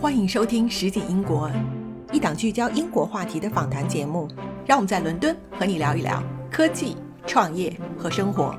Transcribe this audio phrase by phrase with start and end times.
[0.00, 1.50] 欢迎收听《实景英国》，
[2.12, 4.28] 一档聚焦英国话题的访谈节目。
[4.64, 8.56] 让我们在伦敦和你聊一聊科技、创业和生活。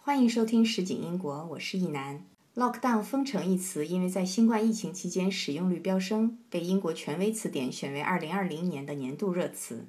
[0.00, 2.24] 欢迎收听《实景英国》，我是易楠。
[2.54, 9.88] Lockdown 封城一词，因为在新冠疫情期间使用率飙升，被英国权威词典选为2020年的年度热词。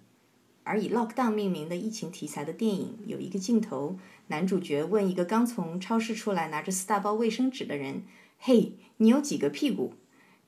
[0.63, 8.01] 而以 Lockdown 命名的疫情题材的电影，有一个镜头，男主角问一个刚从超市出来拿着四大包卫生纸的人
[8.39, 9.93] ：“嘿，你有几个屁股？”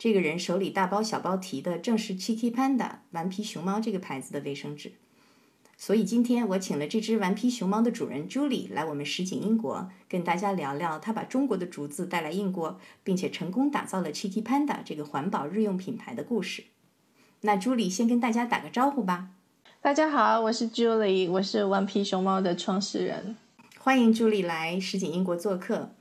[0.04, 4.94] 这个人手里大包小包提的正是 Cheeky Panda 顽皮熊猫这个牌子的卫生纸，
[5.78, 16.64] 所以今天我请了这只顽皮熊猫的主人 Julie 来我们实景英国，跟大家聊聊他把中国的竹子带来英国，并且成功打造了 Cheeky Panda 这个环保日用品牌的故事。
[17.42, 19.28] 那 Julie 先跟大家打个招呼吧。
[19.82, 23.38] 大家好，我是 Julie，我是顽皮熊猫的创始人。
[23.78, 25.92] 欢迎 Julie 来实景英国做客。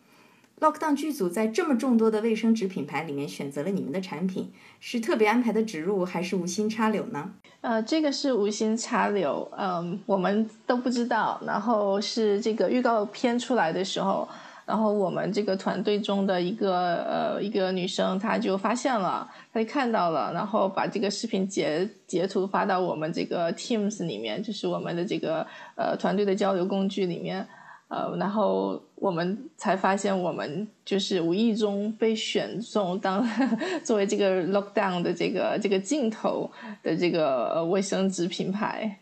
[0.61, 7.31] Lockdown 剧组在这么众多的卫生纸品牌里面选择了你们的产品，是特别安排的植入还是无心插柳呢？
[7.63, 11.41] 呃，这个是无心插柳，嗯，我们都不知道。
[11.47, 14.29] 然后是这个预告片出来的时候，
[14.67, 27.49] 然后我们这个团队中的一个呃一个女生，她就发现了，她就看到了，然后把这个视频截截图发到我们这个 Teams 里面，就是我们的这个呃团队的交流工具里面。
[27.91, 33.29] 呃，然后我们才发现，我们就是无意中被选中当
[33.83, 36.49] 作为这个 lockdown 的这个这个镜头
[36.85, 39.01] 的这个卫生纸品牌。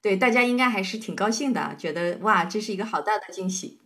[0.00, 3.76] 对，大家应该还是挺高兴的，觉得哇，这是一个好大的惊喜。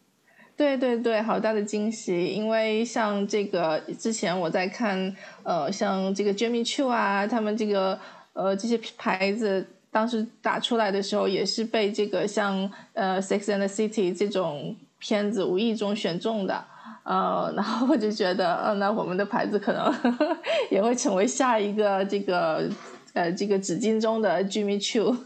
[0.56, 2.26] 对对对，好大的惊喜！
[2.26, 7.98] 因为像这个之前我在看，呃，像这个 Jimmy Choo 啊，他们这个
[8.34, 9.66] 呃这些牌子。
[9.90, 16.64] 当时打出来的时候，也是被这个像呃《Sex and the City》这种片子无意中选中的，
[17.02, 19.92] 呃，然后我就觉得，呃，那我们的牌子可能
[20.70, 22.70] 也会成为下一个这个
[23.14, 25.16] 呃这个纸巾中的 Jimmy Choo。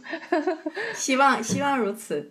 [0.95, 2.31] 希望希望如此。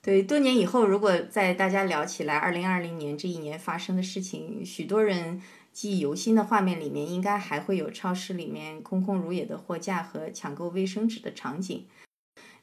[0.00, 5.42] 对，多年以后，如果在大家聊起来二零二零年这一年发生的事情，许多人。
[5.72, 11.86] 记忆犹新的画面里面，应该还会有超市里面空空如也的货架和抢购卫生纸的场景。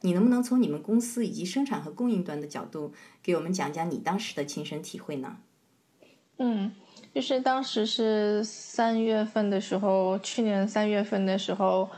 [0.02, 5.38] 你能不能从你们公司以及生产和供应端的角度，给我们讲讲你当时的亲身体会呢？
[6.38, 6.72] 嗯，
[7.14, 11.90] 就是当时是三月份的时候，去年三月份的时候，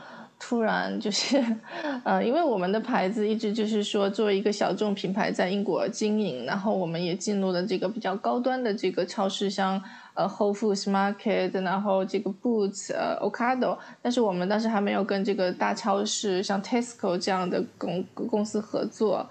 [0.44, 1.40] 突然就是，
[2.02, 9.80] 呃，因为我们的牌子一直就是说作为一个小众品牌在英国经营，然后我们也进入了这个比较高端的这个超市，像。
[10.14, 19.26] 呃，Whole Foods Market，然后这个 Boots，呃，Ocado，但是我们当时还没有跟这个大超市像 Tesco 这样的公公司合作，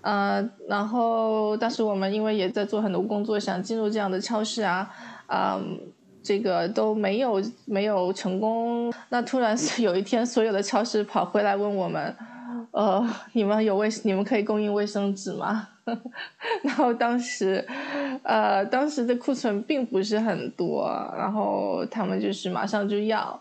[0.00, 4.90] 呃，然后当时我们因为也在做很多工作，想进入这样的超市啊，
[5.28, 5.62] 啊，
[6.24, 8.92] 这个都没有没有成功。
[9.10, 12.16] 那突然有一天，所有的超市跑回来问我们，
[12.70, 15.68] 呃，你们有卫，你们可以供应卫生纸吗？
[16.64, 17.62] 然后当时，
[18.22, 23.38] 呃，当时的库存并不是很多，然后他们就是马上就要，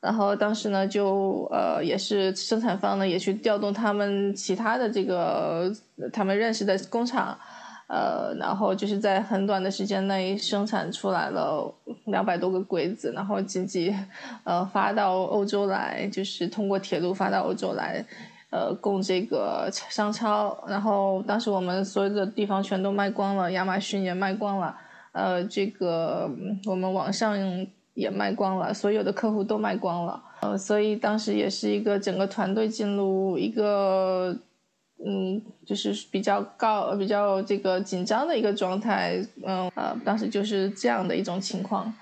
[0.00, 5.70] 然后当时呢，就呃，也是生产方呢也去调动他们其他的这个
[6.10, 7.38] 他们认识的工厂，
[7.92, 11.70] 呃，然后就是在很短的时间内生产出来了
[12.06, 13.94] 两百多个柜子，然后紧急
[14.44, 18.02] 呃发到欧洲来，就是通过铁路发到欧洲来。
[18.54, 24.76] 呃，供这个商超，然后当时我们所有的地方全都卖光了，亚马逊也卖光了，
[25.12, 26.30] 呃，这个
[26.66, 27.34] 我们网上
[27.94, 34.36] 也卖光了，所有的客户都卖光了，呃，所以当时也是一个整个团队进入一个，
[35.04, 41.92] 嗯，就是比较高、比较这个紧张的一个状态，嗯，呃，当时就是这样的一种情况。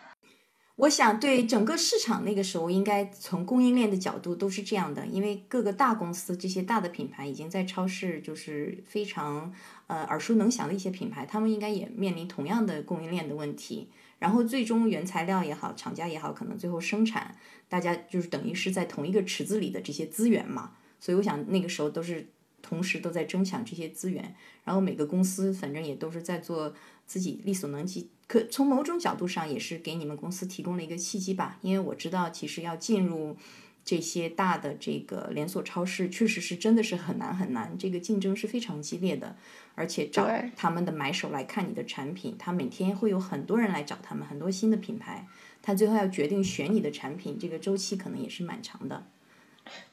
[0.76, 9.52] 我想，对整个市场那个时候，应该从供应链的角度都是这样的，因为各个大公司这些大的品牌已经在超市就是非常
[9.88, 13.90] 呃耳熟能详的一些品牌，他们应该也面临同样的供应链的问题。
[14.18, 17.36] 然后最终原材料也好，厂家也好，可能最后生产，
[17.68, 20.72] 大家就是等于是在同一个池子里的这些资源嘛。
[20.98, 22.26] 所以我想那个时候都是
[22.62, 24.34] 同时都在争抢这些资源，
[24.64, 26.74] 然后每个公司反正也都是在做
[27.06, 28.08] 自己力所能及。
[28.26, 33.36] 可从某种角度上也是给你们公司提供了一个契机吧，因为我知道其实要进入
[33.84, 39.36] 这些大的这个连锁超市，确实是真的是很难很难，这个竞争是非常激烈的，
[39.74, 45.26] 而且找他们的买手来看你的产品，他每天会有很多人来找他们，很多新的品牌，
[45.60, 49.06] 他最后要决定选你的产品，这个周期可能也是蛮长的。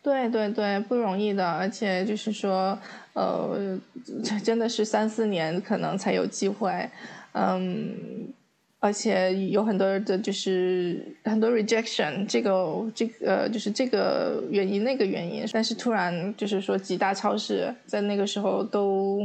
[0.01, 2.77] 对对对，不容易的，而且就是说，
[3.13, 3.77] 呃，
[4.43, 6.89] 真的是三四年可能才有机会。
[7.33, 8.33] 嗯，
[8.79, 19.19] 而且有很多的就是很多 rejection，这个这个就是这个原因那个原因，但是突然就是说几大超市在那个时候都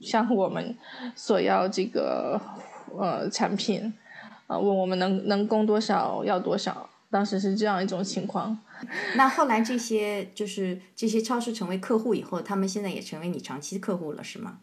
[0.00, 0.74] 向我们
[1.16, 2.40] 索要这个
[2.96, 3.92] 呃产品，
[4.46, 8.58] 啊问我们能能供多少要多少，当时是这样一种情况。
[9.14, 14.58] 那后来这些就是这些超市成为客户以后，他们现在也成为你长期客户了，是吗？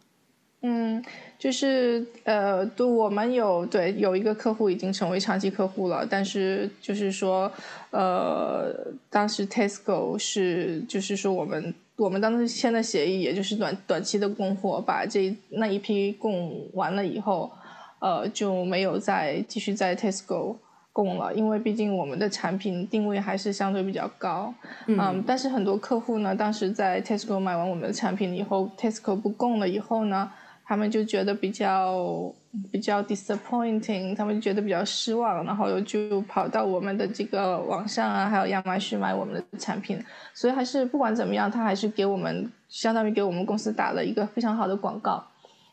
[0.60, 1.02] 嗯，
[1.38, 7.50] 就是呃，对，我们有对有一个客户已经成为长期客户了，但是就是说，
[7.90, 8.70] 呃，
[9.08, 17.50] 当时 Tesco 是就是说我们我们当时签的协议，也就是短短期的供货，把这那一批供完了以后，
[17.98, 20.56] 呃，就没有再继续在 Tesco
[20.92, 24.52] 供了，因为毕竟我们的产品定位还是相对比较高，
[24.86, 30.30] 嗯，但是很多客户呢，当时在 Tesco 买完我们的产品以后，Tesco 不供了以后呢。
[30.64, 32.32] 他们就觉得比较
[32.70, 40.02] 比较 disappointing，他们就觉得比较失望，然后就跑到我们的这个网上啊，还有亚马逊买我们的产品。
[40.32, 45.22] 所以还是不管怎么样，他还是给我们相当于给我们公司打了一个非常好的广告，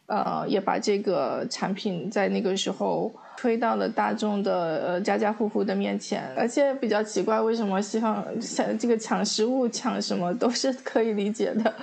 [0.08, 6.30] 呃，也把这个产品在那个时候推到了大众的呃家家户户的面前。
[6.36, 11.74] 而且比较奇怪，为什么西方抢这个抢食物、抢什么都是可以理解的。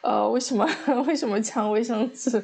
[0.00, 0.68] 呃，为什么
[1.06, 2.42] 为什么抢卫生纸？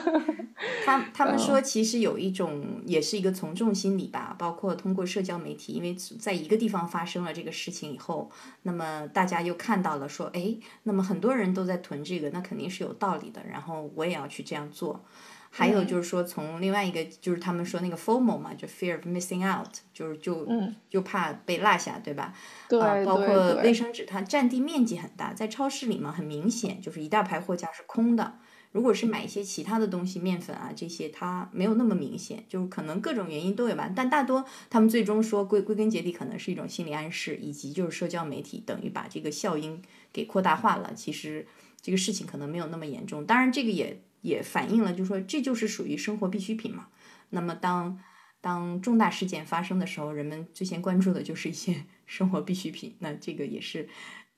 [0.84, 8.30] 他他们说，其实有一种也是一个从众心理吧，包括通过社交媒体，因为在一个地方发生了这个事情以后，
[8.64, 15.02] 那么大家又看到了说，哎，那么很多人都在囤这个，那肯定是有道理的，然后我也要去这样做。
[15.50, 20.46] 还有就是说，从另外一个就是他们说那个 FOMO 嘛，就 fear of missing out，就是就
[20.88, 22.34] 就怕被落下，对吧？
[22.68, 28.38] 对，包括卫生纸，它占地面积很大，在超市里嘛，很明显就是一大排货架是空的。
[28.70, 33.90] 如果是买一些其他的东西，面粉啊这些，它没有那么明显，就是可能各种原因都有吧。
[33.96, 40.92] 但大多他们最终说归归根结底，可能是一种心理暗示，以及就是社交媒体等于把这个效应给扩大化了。
[40.94, 41.46] 其实
[41.80, 43.24] 这个事情可能没有那么严重。
[43.24, 44.00] 当然，这个也。
[44.22, 46.88] 也反映了，就是说，这就是属于生活必需品嘛。
[47.30, 47.98] 那么，当
[48.40, 52.96] 当重大事件发生的时候，人们最先关注的就是一些 生活必需品。
[53.00, 53.88] 那这个也是。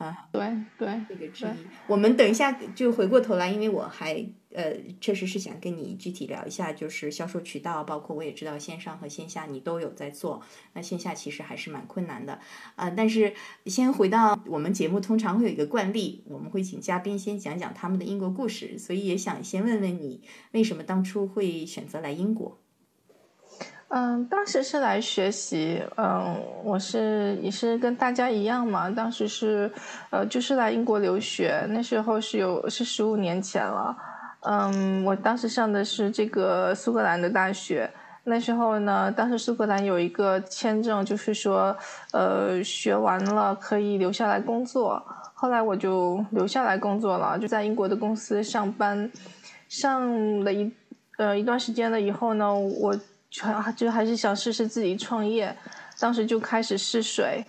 [0.00, 0.40] 啊，对
[0.78, 1.50] 对，这个之一。
[1.86, 10.40] 我们等一下就回过头来，因为我还呃，确实是想跟你具体聊一下，就是销售渠道，包括我也知道线上和线下你都有在做。
[10.72, 12.40] 那线下其实还是蛮困难的
[12.76, 12.88] 啊。
[12.88, 13.34] 但是
[13.66, 20.22] 先回到我们节目，通常会有一个惯例，我们会请嘉宾先讲讲他们的英国故事，所以也想先问问你，
[20.52, 22.58] 为什么当初会选择来英国？
[23.92, 29.68] 嗯，当时是来学习，嗯，我是也是跟大家一样嘛，当时是，
[30.10, 33.96] 呃，就是来英国留学，那时候是有是十五年前了，
[34.42, 37.90] 嗯，我当时上的是这个苏格兰的大学，
[38.22, 41.76] 那时候呢，当时苏格兰有一个签证，就是说，
[42.12, 45.04] 呃，学完了可以留下来工作，
[45.34, 49.10] 后来我就留下来工作了，就在英国的公司上班，
[49.68, 50.72] 上了一
[51.18, 52.94] 呃一段时间了以后呢，我。
[53.30, 53.42] 就
[53.76, 55.56] 就还是想试试自己创业，
[55.98, 57.44] 当时就开始试水，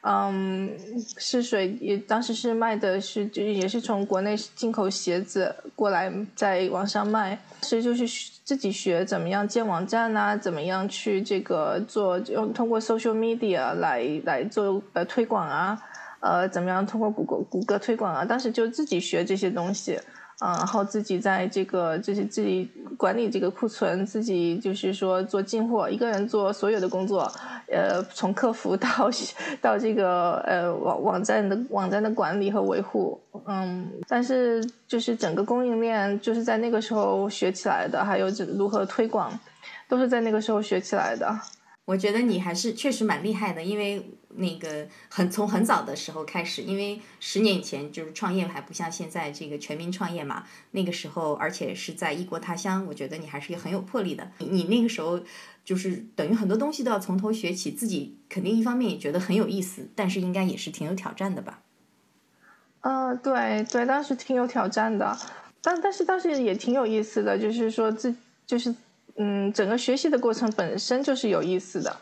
[0.00, 0.70] 嗯，
[1.18, 8.06] 试水也当时是卖的是就也是从国内进口鞋子过来在网上卖，所以就是
[8.44, 15.78] 自己学怎么样建网站啊，怎么样去这个做用通过 social media 来来做呃推广啊，
[16.20, 20.00] 呃怎么样通过谷歌谷歌推广啊，当时就自己学这些东西。
[20.40, 27.20] 嗯，然后自己在这个就是自己管理这个库存，自己就是说做进货，一个人做所有的工作，
[27.68, 28.88] 呃，从客服到
[29.62, 39.32] 到这个呃网网站的网站的管理和维护，嗯，但是就是整个供应链就是在那个时候学起来的，还有这如何推广，
[39.88, 41.34] 都是在那个时候学起来的。
[41.86, 44.04] 我觉得你还是确实蛮厉害的，因为
[44.36, 54.30] 那个很从很早的时候开始，因为十年以前就是创业还不像现在这个全民创业嘛，那个时候而且是在异国他乡，我觉得你还是很有魄力的。
[54.38, 55.20] 你那个时候
[55.64, 61.60] 就是等于很多东西都要从头学起，自己肯定一方面也觉得很有意思，但是应该也是挺有挑战的吧？
[62.80, 65.18] 呃，对对，当时挺有挑战的，
[65.62, 68.14] 但但是当时也挺有意思的，就是说自
[68.46, 68.74] 就是。
[69.18, 71.96] 嗯，整个学习的过程本身就是有意思的。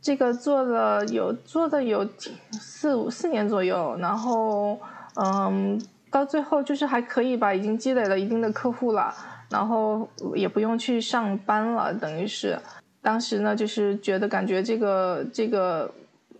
[0.00, 2.08] 这个做了有做的有
[2.52, 4.78] 四五四年左右，然后
[5.16, 9.14] 嗯，到最后就是还可以吧，已经积累了一定的客户了，
[9.50, 12.58] 然后也不用去上班了，等于是
[13.02, 15.90] 当时呢，就是觉得感觉这个这个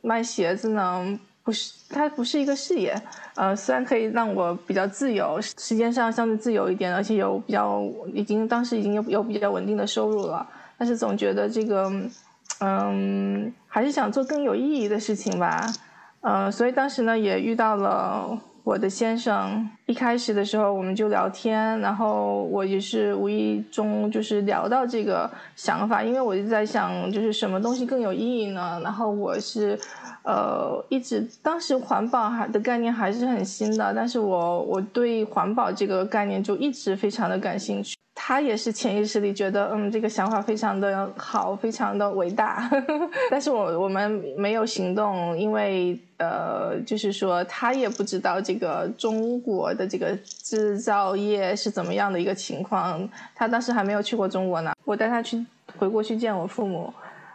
[0.03, 1.19] 卖鞋子呢。
[1.45, 2.95] 不是，它不是一个事业，
[3.35, 10.47] 呃，虽然可以让我比较自由，时间上相对自由一点，而且有比较已经当时已经有有比较稳定的收入了，
[10.77, 11.91] 但是总觉得这个，
[12.61, 15.67] 嗯，还是想做更有意义的事情吧。
[16.21, 19.71] 呃，所以当时呢也遇到了我的先生。
[19.89, 28.79] 一开始的时候我们就聊天，然后我也是无意中就是聊到这个想法，因为我就在想，就是什么东西更有意义呢？
[28.85, 29.79] 然后我是。
[30.25, 37.97] 呃，一直当时环保还的概念还是很新的，但是我我对环保这个概念就一直非常的感兴趣。
[38.15, 42.69] 他也是潜意识里觉得，嗯，这个想法非常的好，非常的伟大。
[43.31, 53.09] 但是我我们没有行动，因为呃，就是说他也不知道这个中国的这个制造业是怎么样的一个情况。
[53.35, 55.47] 他当时还没有去过中国呢，我带他去
[55.79, 56.93] 回国去见我父母，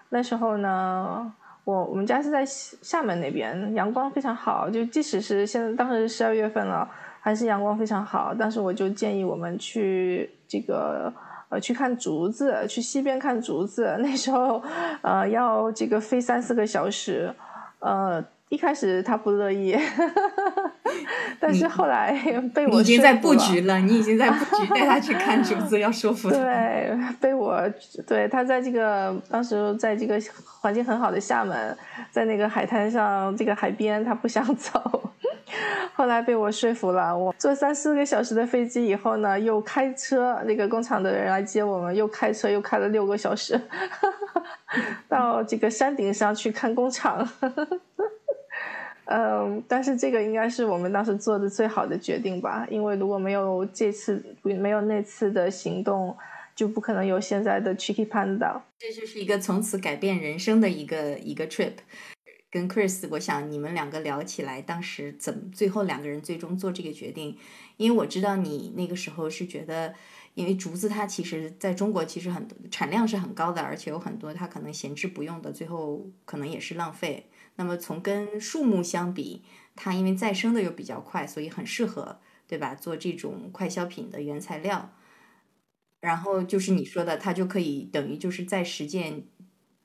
[0.10, 1.34] 那时候呢。
[1.66, 4.70] 我我们家是在厦门那边，阳光非常好。
[4.70, 6.86] 就即使是现在，当时十二月份了，
[7.22, 8.34] 还是阳光非常好。
[8.34, 11.10] 当时我就建议我们去这个
[11.48, 13.96] 呃去看竹子，去西边看竹子。
[14.00, 14.62] 那时候
[15.02, 17.34] 呃要这个飞三四个小时，
[17.80, 18.22] 呃
[18.54, 19.76] 一开始他不乐意，
[21.42, 22.14] 但是后来
[22.54, 26.38] 被我已经在布局了，你已经在布局 带他去看竹子，要说服他。
[26.38, 27.60] 对，被我
[28.06, 30.22] 对他在这个当时在这个。
[30.64, 31.78] 环境很好的厦门，
[32.10, 35.12] 在那个海滩上，这个海边他不想走，
[35.94, 37.14] 后来被我说服了。
[37.14, 43.60] 我坐三四个小时的飞机以后呢，又开车，那个工厂的人来接我们，又开车又开了六个小时，
[45.10, 47.28] 到这个山顶上去看工厂。
[49.06, 56.16] 嗯，但是这个应该是我们当时做的最好的决定吧，因为如果没有这次，没有那次的行动。
[56.56, 61.72] 就不可能有现在的 Chicky Panda，这就是一个从此改变人生的一个一个 trip。
[62.52, 67.36] 跟 Chris，我想你们两个聊起来，当时怎么最后两个人最终做这个决定？
[67.78, 69.96] 因为我知道你那个时候是觉得，
[70.36, 77.26] 因为竹子它其实在中国其实很多产量是很高的，而且有很多它可能闲置不用的，最后可能也是浪费。
[77.56, 79.44] 那么从跟树木相比，
[79.76, 82.74] 它因为再生的又比较快，所以很适合，对吧？
[82.76, 84.94] 做这种快消品的原材料。
[86.00, 89.24] 然后就是你说的，它就可以等于就是在实践，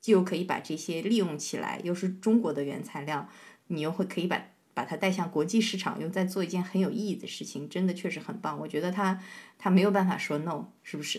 [0.01, 3.29] 既又可以把这些利用起来，又是中国的原材料，
[3.69, 4.47] 你又会可以把
[4.79, 8.57] 把它带向国际市场，又在做一件很有意义的事情，真的确实很棒。
[8.61, 9.19] 我觉得他
[9.59, 11.19] 他没有办法说 no，是不是？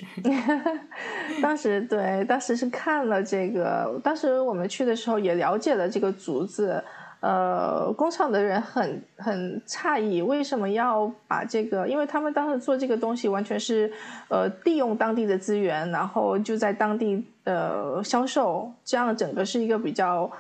[1.44, 6.82] 当时对，当时是看了这个，当时我们去的时候也了解了这个竹子。
[7.22, 11.86] 呃，工厂的人很很诧异，为什么要把这个？
[11.86, 13.92] 因为他们当时做这个东西完全是，
[14.30, 20.32] 呃，利用当地的资源，然后就在当地呃销售，这样整个是一个比较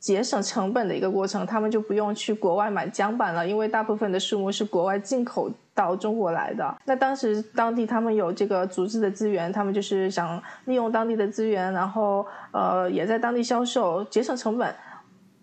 [0.00, 1.46] 节省成本的一个过程。
[1.46, 6.76] 他们就不用去国外买浆板了，因为大部分的树木是国外进口到中国来的。
[6.84, 14.74] 那当时当地他们有这个组织的资源，他们就是想利用当地的资源，然后呃也在当地销售，节省成本。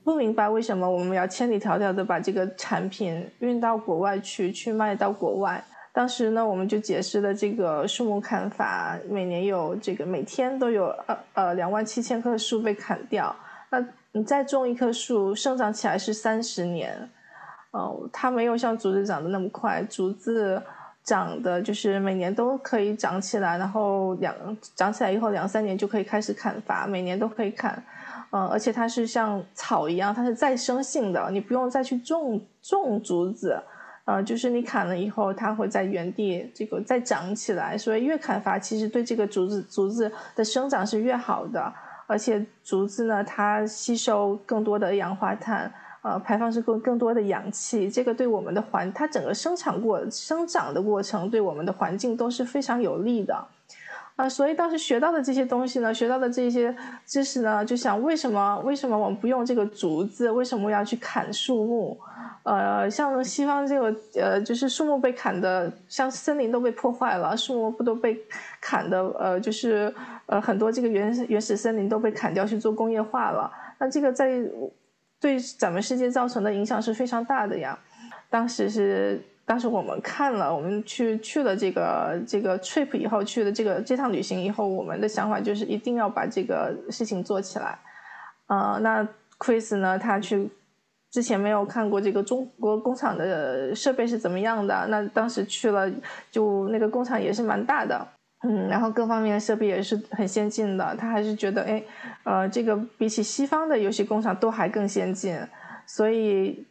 [0.04, 5.62] 不明白为什么我们要千里迢迢的把这个产品运到国外去，去卖到国外。
[5.92, 13.36] 当时呢，我们就解释了这个树木砍伐，每年有这个每天都有呃呃两万七千棵树被砍掉。
[13.70, 13.86] 那
[14.18, 17.10] 你再种一棵树，生长起来是三十年。
[17.70, 20.60] 哦，它没有像竹子长得那么快，竹子
[21.04, 24.36] 长的就是每年都可以长起来，然后两
[24.76, 27.84] 长起来以后两三年就可以开始砍伐，每年都可以砍。
[28.32, 33.62] 嗯，而且它是像草一样，它是再生性的，你不用再去种种竹子，
[34.06, 41.72] 呃，就是你砍了以后，它会在原地这个再长起来，所以越砍伐其实对这个竹子竹子的生长是越好的，
[42.08, 45.72] 而且竹子呢，它吸收更多的二氧化碳，
[46.02, 53.48] 呃，排放是更更多的氧气，这个对我们的环，它整个生产过生长的过程，对我们的环境都是非常有利的。
[54.18, 60.32] 啊，所以当时学到的这些东西呢，学到的这些知识呢，就想为什么为什么我们不用这个竹子？
[60.32, 61.98] 为什么要去砍树木？
[62.42, 68.20] 呃，像西方这个呃，就是树木被砍的，像森林都被破坏了，树木不都被
[68.60, 69.00] 砍的？
[69.20, 69.94] 呃，就是
[70.26, 73.52] 呃，很多这个原原始森林都被砍掉去做工业化了。
[73.78, 74.42] 那这个在
[75.22, 77.78] 对咱们世界造成的影响是非常大的呀。
[78.32, 79.22] 当时是。
[79.48, 87.80] 当时我们看了，我们去去了这个这个 trip 以后，去了这个这趟旅行以后，我们的想法就是一定要把这个事情做起来。
[88.48, 89.08] 呃，那
[89.40, 90.50] Chris 呢，他去
[91.10, 95.90] 之前没有看过这个中国工厂的设备是怎么样的，那当时去了，
[96.30, 98.06] 就那个工厂也是蛮大的，
[98.44, 101.82] 嗯，然后各方面的设备也是很先进的，他还是觉得，哎，
[102.24, 105.40] 呃，这个比起西方的游戏工厂都还更先进，
[105.86, 106.66] 所以。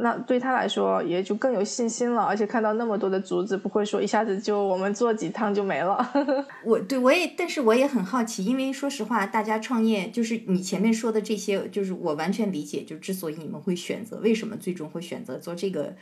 [0.00, 6.12] 那对他来说也就更有信心了，而且看到那么多的竹子，不会说一下子就我们做几趟就没了。
[6.64, 15.94] 我对我也，但是我也很好奇，因为说实话，大家创业就是你前面说的这些，就是我完全理解，就之所以你们会选择，为什么最终会选择做这个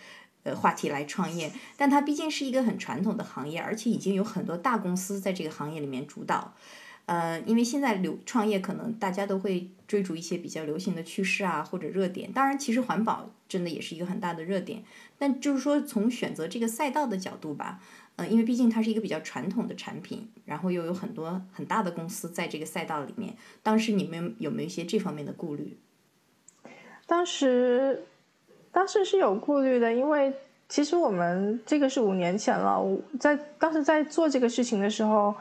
[0.44, 6.54] 呃话题来创业，但它毕竟是一个很传统的行业，而且已经有很多大公司在这个行业里面主导。
[7.06, 12.32] 呃，因为现在流创业可能大家都会追逐一些比较流行的趋势啊，或者热点。
[12.32, 14.82] 当然，其实环保真的也是一个很大的热点。
[15.16, 17.80] 但就是说，从选择这个赛道的角度吧，
[18.16, 23.36] 呃，因为毕竟它是一个比较传统的产品，然后又有很多很大的公司在这个赛道里面。
[23.62, 25.78] 当时你们有没有一些这方面的顾虑？
[27.06, 28.02] 当时，
[28.72, 30.34] 当时是有顾虑的，因为
[30.68, 35.32] 其实我们这个是五年前了，我在当时在做这个事情的时候。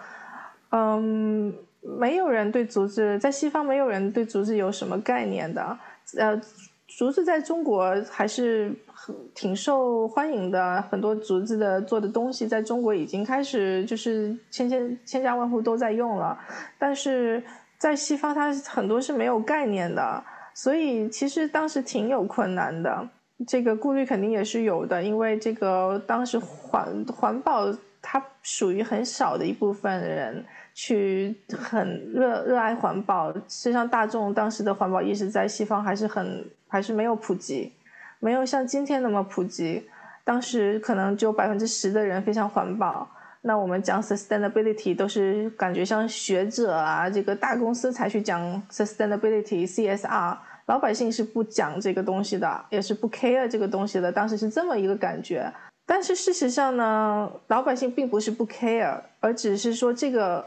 [0.72, 5.78] 嗯，没有人对竹子在西方，没有人对竹子有什么概念的。
[6.18, 6.40] 呃，
[6.88, 16.38] 竹子在中国还是很挺受欢迎的，很多竹子的做的东西在中国已经开始就是千千千家万户都在用了。
[16.78, 17.42] 但是
[17.78, 23.08] 在西方，它很多是没有概念的，所以其实当时挺有困难的。
[23.48, 27.72] 这个顾虑肯定也是有的，因为这个当时环环保。
[28.08, 30.46] 它属于很少的一部分人
[30.76, 37.74] 去很热热爱环保，实际上大众当时的环保意识在西方还是很还是没有普及，
[38.20, 39.84] 没有像今天那么普及。
[40.24, 43.10] 当时可能只有百分之十的人非常环保。
[43.42, 54.12] 那我们讲 sustainability 都是感觉像学者啊，这个大公司才去讲 sustainability CSR，老百姓是不讲这个东西的，也是不 care 这个东西的。
[54.12, 55.52] 当时是这么一个感觉。
[55.86, 60.44] 但是事实上呢，老百姓并不是不 care，而只是说这个，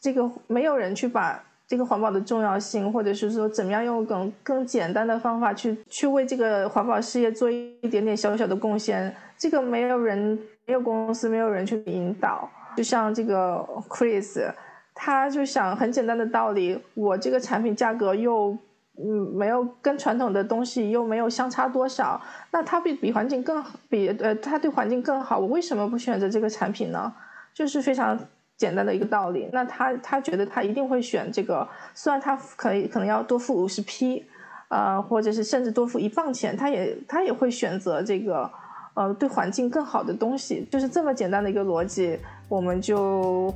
[0.00, 12.48] 这个没有人去把这个环保的重要性，或者是说怎么样用更更简单的方法去去为这个环保事业做一点点小小的贡献，这个没有人，没有公司，没有人去引导。
[12.76, 14.48] 就像这个 Chris，
[14.94, 18.56] 他就想很简单的道理，我这个产品价格又。
[18.98, 22.20] 嗯，没有跟传统的东西又没有相差多少，
[22.50, 27.12] 那它比比环境更比呃，它对环境更好，我为什么不选择这个产品呢？
[27.54, 28.18] 就是非常
[28.56, 29.48] 简单的一个道理。
[29.52, 34.24] 那他他觉得他一定会选这个，虽然他可以可能要多付五十 P，
[34.68, 38.50] 啊，或者是甚至多付一磅钱，他也他也会选择这个
[38.94, 40.66] 呃对环境更好的东西。
[40.70, 43.54] 就是这么简单的一个逻辑，我们就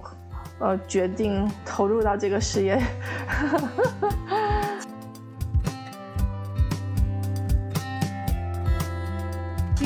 [0.58, 2.78] 呃决定投入到这个事业。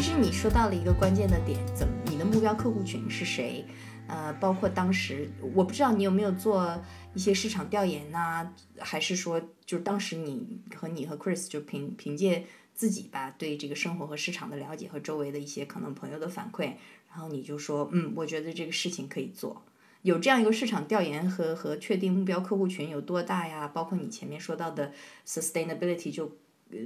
[0.00, 3.62] 其实你说到了一个关键的点，怎么你的目标客户群是谁？
[4.08, 6.82] 呃，包括当时我不知道你有没有做
[7.12, 16.72] 一些市场调研呐，还是说就是当时你和你和 Chris 就凭凭借自己吧对这个生活和市场的了解和周围的一些可能朋友的反馈，
[17.10, 19.62] 然后你就说嗯，我觉得这个事情可以做。
[20.00, 23.68] 有这样一个市场调研和和确定目标客户群有多大呀？
[23.68, 24.94] 包括你前面说到的
[25.26, 26.38] sustainability 就。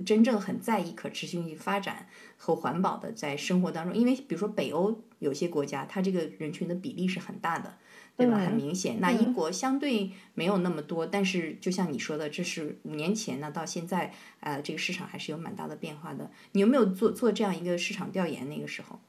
[0.05, 7.75] 真正很在意可持续性发展和环保的，在生活当中，因为比如说北欧有些国家，它这个人群的比例是很大的，
[8.17, 8.39] 对吧？
[8.39, 8.99] 很明显。
[9.01, 16.31] 那英国相对没有那么多，但是就像你说的，这是五年前呢，到现在，呃，这个市场还是有蛮大的变化的。
[16.53, 18.49] 你有没有做做这样一个市场调研？
[18.49, 19.01] 那个时候？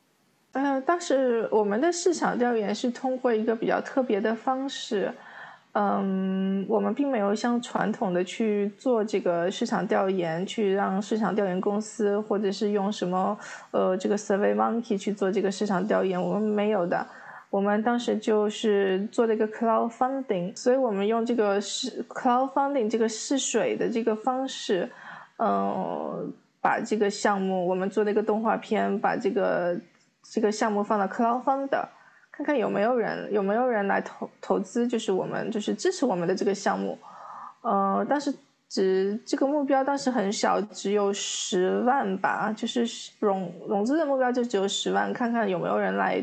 [0.52, 5.14] 呃，当时我们的市场调研是通过一个比较特别的方式。
[5.78, 13.38] 嗯，我们并没有像传统的去做这个市场调研，去让市场调研公司，或者是用什么
[13.72, 17.06] 呃这个 Survey Monkey 去做这个市场调研，我们没有的。
[17.50, 24.90] 我们当时就是做了一个 Cloud Funding，所以我们用这个试 Cloud Funding 这个试水的这个方式，
[25.40, 29.78] 嗯，把这个项目我们做了一个动画片，把这个
[30.24, 31.70] 这个项目放到 Cloud Fund。
[32.36, 36.98] 看看有没有人有没有人来投投资，就是我们就是支持我们的这个项目，
[37.62, 38.34] 呃，但是
[38.68, 42.86] 只这个目标当时很小，只有十万吧，就是
[43.20, 46.22] 融融资的目标就只有十万，看看有没有人来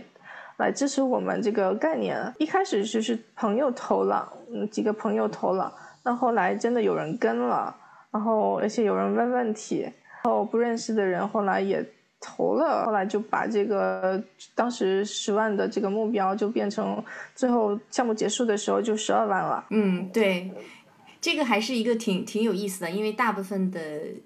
[0.58, 2.20] 来支持我们这个概念。
[2.38, 5.72] 一开始就是朋友投了，嗯，几个朋友投了，
[6.04, 7.74] 那后来真的有人跟了，
[8.10, 9.90] 然后而且有人问问题，
[10.22, 11.82] 然后不认识的人后来也。
[12.22, 14.22] 投了，后来就把这个
[14.54, 17.04] 当时十万的这个目标就变成
[17.34, 19.66] 最后项目结束的时候就十二万了。
[19.70, 20.50] 嗯，对，
[21.20, 23.80] 这个还是一个挺挺有意思的，因为大部分的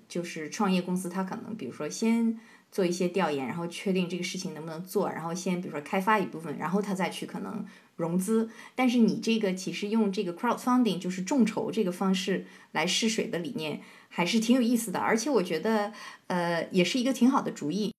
[0.06, 2.38] 就是创业公司，他可能比如说先
[2.70, 7.64] 做一些调研，然后确定这个事情能不能做，然后先比如说开发一部分，然后他再去可能
[7.96, 15.92] 融资，但是你这个其实用这个 crowdfunding 就是众筹这个方式来试水的理念，还是挺有意思的，而且我觉得
[16.28, 17.92] 呃也是一个挺好的主意。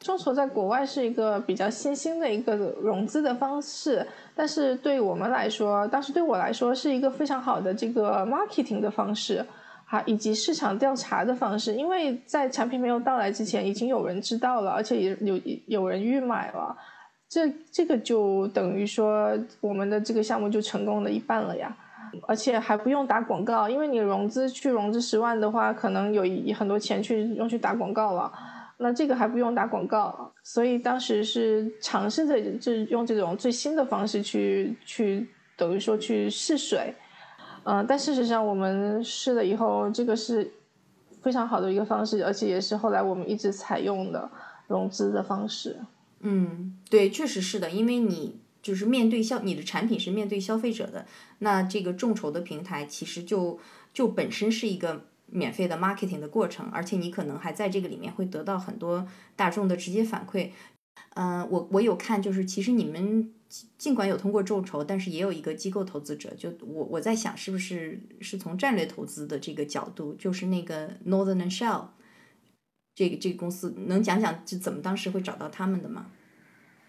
[0.00, 9.46] 众筹在国外是一个比较新兴的一个融资的方式，但是对我们来说，当时对我来说是一个非常好的这个 marketing 的方式，
[9.86, 16.76] 啊以及市场调查的方式，因为在产品没有到来之前，已经有人知道了，而且也有有人预买了，
[17.34, 21.76] 这这个就等于说我们的这个项目就成功了一半了呀，
[22.28, 28.32] 而且还不用打广告，因为你融资去融资十万的话，可能有一很多钱去用去打广告了。
[28.76, 36.94] 那这个还不用打广告，所以当时是尝试着就用这种最新的方式去去等于说去试水，
[37.64, 40.48] 嗯，但事实上我们试了以后，这个是
[41.20, 44.30] 非常好的一个方式，而且也是后来我们一直采用的
[44.68, 45.76] 融资的方式。
[46.24, 51.06] 嗯，对，确实是的，因为你就是面对消你的产品是面对消费者的，
[51.38, 53.60] 那这个众筹的平台其实就
[53.92, 55.06] 就本身是一个。
[55.26, 60.50] 免费的 marketing 的过程，而且你可能还在这个里面会得到很多大众的直接反馈。
[61.14, 63.32] 嗯，我我有看，就是其实你们
[63.76, 66.32] 尽管有通过众筹，但是也有一个机构投资者。
[66.36, 71.86] 就我我在想，是不是是从战略投资的这个角度，就是那个 Northern Shell
[72.94, 76.06] 这个这个公司，能讲讲是怎么当时会找到他们的吗？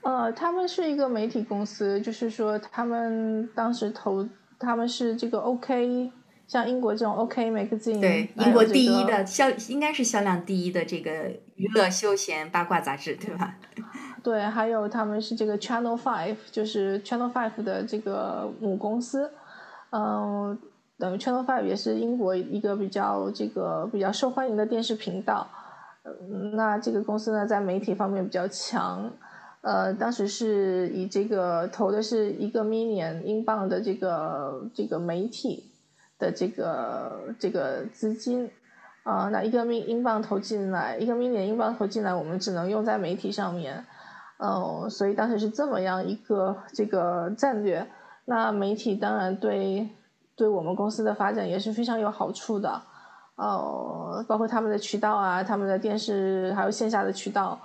[0.02, 4.28] 呃，他们是一个媒体公司，就是说他们当时投，
[4.60, 6.12] 他们是这个 OK。
[6.48, 13.58] 像英国这种 OK Magazine，对，英国第一的销应该是销量第一的这个娱乐休闲八卦杂志，对吧？
[14.22, 19.32] 对，还有他们是这个 Channel Five，就是 Channel Five 的这个母公司，
[19.90, 20.56] 嗯，
[21.00, 25.50] 等于 Channel Five 也是英国一个比较这个比较受欢迎的电视频道。
[26.56, 29.12] 那这个公司呢，在媒体方面比较强，
[29.62, 35.72] 呃，当时是以这个投的是一个 million 英镑的这个这个媒体。
[36.18, 38.50] 的这个这个资金，
[39.04, 43.86] 啊，那一个英英镑投进来，一个 million 英镑投进来，我们只能用在媒体上面，
[44.38, 47.86] 嗯，所以当时是这么样一个这个战略。
[48.24, 49.90] 那媒体当然对
[50.38, 52.82] 对我们公司的发展也是非常有好处的，
[53.36, 57.60] 哦，包括他们的渠道啊，他们的电视还有线下的渠道，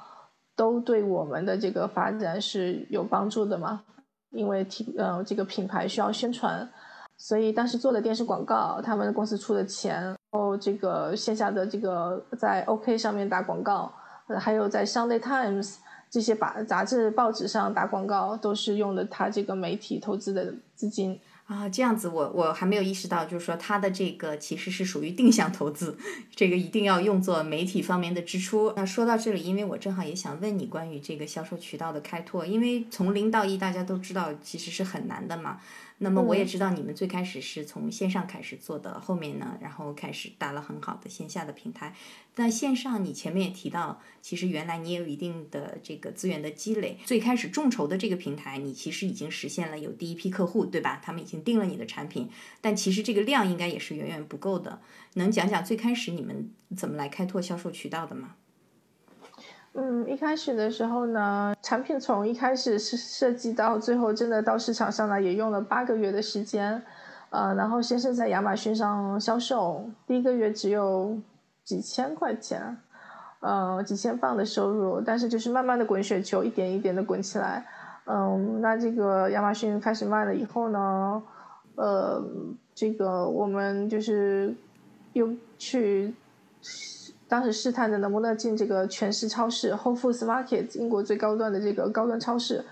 [0.57, 3.83] 都对我们的这个发展是有帮助的嘛，
[4.31, 6.69] 因为提呃这个品牌需要宣传。
[7.17, 13.93] 所以当时做的电视广告，他们公司出的钱，然后这个线下的这个在 OK 上面打广告，
[14.39, 15.77] 还有在 Sunday Times
[16.09, 21.21] 这些把杂志报纸上打广告，都是用的他这个媒体投资的资金。
[21.51, 25.99] 啊，这样子我我还没有意识到，就是说它的这个其实是属于定向投资，
[26.33, 28.73] 这个一定要用作媒体方面的支出。
[28.77, 35.59] 那说到这里，因为我正好也想问你关于这个销售渠道的开拓，因为从零到一大家都知道其实是很难的嘛。
[36.03, 41.95] 那么我也知道你们最开始是从线上开始做的，后面呢，然后开始搭了很好的线下的平台。
[42.37, 46.97] 那线上，你前面也提到，其实原来你也有一定的这个资源的积累。
[47.05, 51.03] 最开始众筹的这个平台，你其实已经实现了有第一批客户，对吧？
[51.05, 52.31] 他们已经订了你的产品，
[52.63, 54.81] 但其实这个量应该也是远远不够的。
[55.15, 58.37] 能讲讲最开始你们怎么来开拓销售渠道的吗？
[59.73, 66.83] 嗯，一开始的时候呢，产品从一开始是设计到最后真的到市场上来，也用了八个月的时间。
[67.31, 71.17] 呃，然后先是在亚马逊上销售，第一个月只有
[71.63, 72.77] 几千块钱，
[73.39, 77.65] 呃，几千镑的收入，但是就是慢慢的滚雪球，一点一点的滚起来。
[78.07, 81.23] 嗯，那这个亚马逊开始卖了以后呢，
[81.77, 82.21] 呃，
[82.75, 84.53] 这个我们就是
[85.13, 86.13] 又去。
[87.31, 92.63] 当时试探着能不能进这个全市超市 Whole Foods Market，英国最高端的这个高端超市，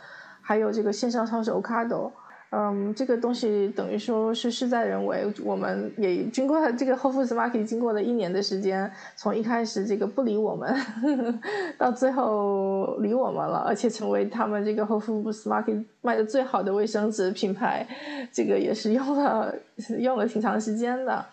[0.43, 2.11] 还有这个线上超市 Ocado。
[2.51, 11.35] 嗯，这个东西等于说是事在人为，我们也经过这个 Whole Foods Market，经过了一年的时间，从一开始这个不理我们，呵 呵
[11.77, 17.87] 到最后理我们了，而且成为他们这个 Whole Foods Market 卖的最好的卫生纸品牌，
[18.33, 19.55] 这个也是用了
[20.01, 21.25] 用了挺长时间的。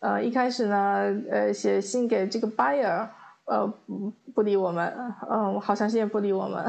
[0.00, 3.06] 呃，一开始呢，呃，写信给这个 buyer，
[3.46, 3.72] 呃，
[4.34, 4.92] 不理我们，
[5.28, 6.64] 嗯，好长时间不理我们，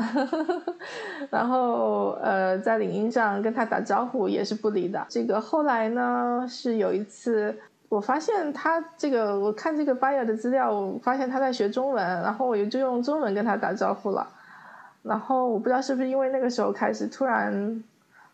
[1.30, 5.06] 然后呃，在领英上跟他打招呼也是不理的。
[5.10, 7.56] 这个后来呢，是有一次
[7.88, 14.28] 我发现他这个，我看这个 buyer 的资料，我发现他在学中文，然后我就用中文跟他打招呼了。
[15.04, 17.84] 然后我不知道是不是因为那个时候开始突然，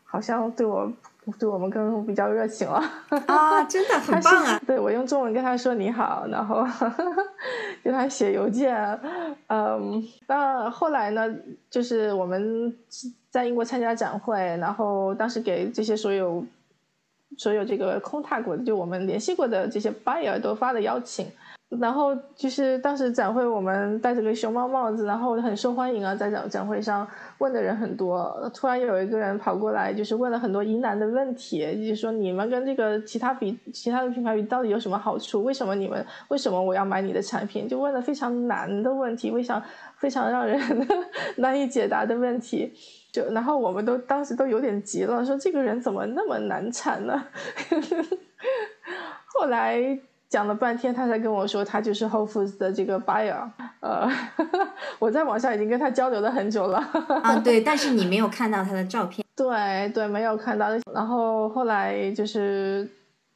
[0.04, 0.92] 好像对我
[1.40, 2.82] 对我们更比较热情了。
[3.28, 4.62] 啊，真的很棒啊！
[4.66, 6.66] 对我用中文跟他说你好，然后
[7.84, 8.76] 给他写邮件。
[9.48, 11.28] 嗯，那后来呢，
[11.70, 12.76] 就是我们
[13.30, 16.46] 在英国参加展会，然后当时给这些所有
[17.38, 21.28] 所有这个空踏过的，就我们联系过的这些 buyer 都发了邀请。
[21.68, 27.06] 然后就是当时展会，我们戴着个熊猫帽子，然后很受欢迎啊，在展展会上
[27.40, 28.50] 问的人很多。
[28.54, 35.44] 突然有一个人跑过来，就是问了很多疑难的问题，就是说你们跟这个其他比其他的品牌比，到底有什么好处？
[35.44, 37.68] 为什么你们为什么我要买你的产品？
[37.68, 39.62] 就问了非常难的问题，非常
[39.98, 40.62] 非常让人
[41.38, 42.72] 难以解答的问题。
[43.12, 47.26] 就然后我们都当时都有点急了，说这个人怎么那么难缠呢？
[49.34, 50.00] 后来。
[50.36, 53.50] 讲了半天，他才跟我说他就是 Whole Foods 的这个 buyer。
[53.80, 54.06] 呃，
[55.00, 56.78] 我在网上已经跟他交流了很久了。
[57.24, 59.26] 啊，对，但是你没有看到他的照片。
[59.34, 60.68] 对对，没有看到。
[60.94, 62.86] 然后后来就是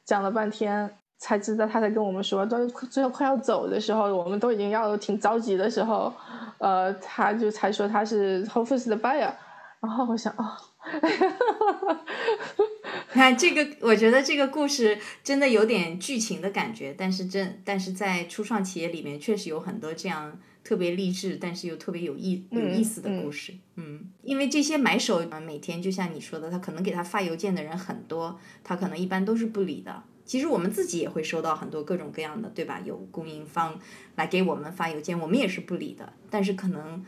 [0.04, 6.12] 讲了半天，才知道他才跟我们说，都最后快要走的时候，我们都已经要挺着急的时候，
[6.58, 9.32] 呃，他就才说他是 Whole Foods 的 buyer。
[9.80, 10.44] 然后我想，哦。
[13.12, 23.54] 看这个，我觉得这个故事真的有点剧情的感觉，但是真但是在初创企业里面，确实有很多这样特别励志，但是又特别有意有意思的故事。
[23.76, 30.02] 嗯，因为这些买手每天就像你说的，他可能给他发邮件的人很多，他可能一般都是不理的。
[30.24, 32.80] 其实我们自己也会收到很多各种各样的，对吧？
[32.84, 33.78] 有供应方
[34.14, 36.14] 来给我们发邮件，我们也是不理的。
[36.30, 37.04] 但是可能。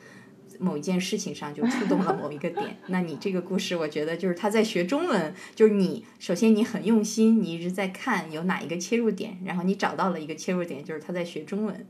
[0.58, 11.86] 某一件事情上就触动了 某一个点，那你这个故事，我觉得就是他在学中文，就是你首先你很用心，你一直在看有哪一个切入点，然后你找到了一个切入点，就是他在学中文。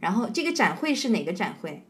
[0.00, 1.84] 然后这个展会是哪个展会？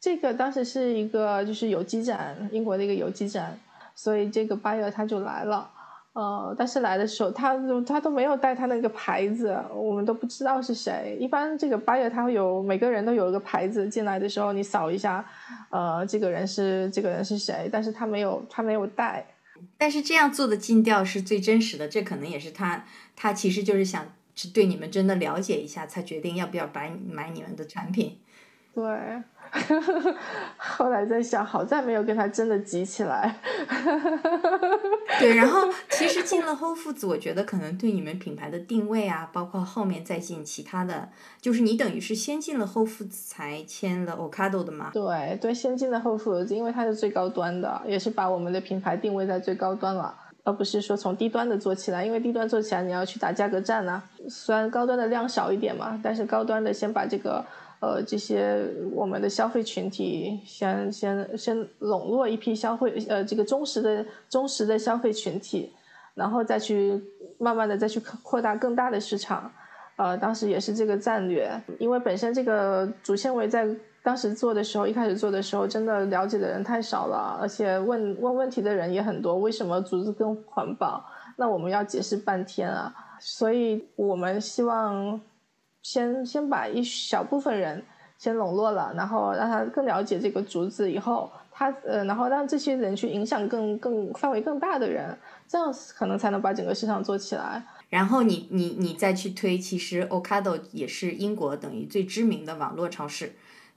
[0.00, 3.58] 这个当时是一个就是有机展，英国的一个有机展，
[3.94, 5.70] 所以这个 buyer 他就来了。
[6.14, 11.18] 呃，但是来的时候，他他都没有带他那个牌子，我们都不知道是谁。
[11.20, 15.24] 一般这个 buyer 他会有每个人都有一个牌子，进来的时候你扫一下，
[15.70, 17.68] 呃，这个人是这个人是谁？
[17.70, 19.26] 但是他没有他没有带。
[19.76, 22.84] 但是这样做的尽调是最真实的，这可能也是他
[23.16, 24.06] 他其实就是想
[24.52, 28.18] 对你们真的了解一下，才决定要不要买买你们的产品。
[28.74, 29.22] 对。
[30.56, 33.36] 后来在想，好在没有跟他真的急起来。
[35.20, 41.08] 对，然后其实进了 Whole Foods，我觉得可能对你们品牌的定位啊，包括后面再进其他的，
[41.40, 44.90] 就是你等于是先进了 Whole Foods 才签了 Ocado 的嘛？
[44.92, 52.04] 对对，先进了 Whole Foods，因为它是最高端的，也是把我们的品牌定位在最高端了，而不是说从低端的做起来。
[52.04, 57.44] 因为低端做起来你要去打价格战呢，虽然高端的量少一点嘛，但是高端的先把这个。
[57.84, 65.70] 呃，这些我们的消费群体先先先笼络一批消费，呃，这个忠实的忠实的消费群体，
[66.14, 66.98] 然后再去
[67.36, 69.52] 慢慢的再去扩大更大的市场。
[69.96, 73.68] 呃，当时也是这个战略，因为本身这个主纤维在
[74.02, 79.36] 当时做的时候，一开始做的时候，真的了解的人太少了，而且问问问题的人也很多。
[79.36, 81.04] 为什么竹子更环保？
[81.36, 85.20] 那我们要解释半天啊，所以我们希望。
[85.84, 87.84] 先先把一小部分人
[88.18, 95.16] 先笼络了，然后让他更了解这个竹子，以后他呃，然后让这些人去影响更更范围更大的人，
[95.46, 97.62] 这样可能才能把整个市场做起来。
[97.90, 103.34] 然后你你你再去推，其实 Ocado 也是英国等于最知名的网络超市。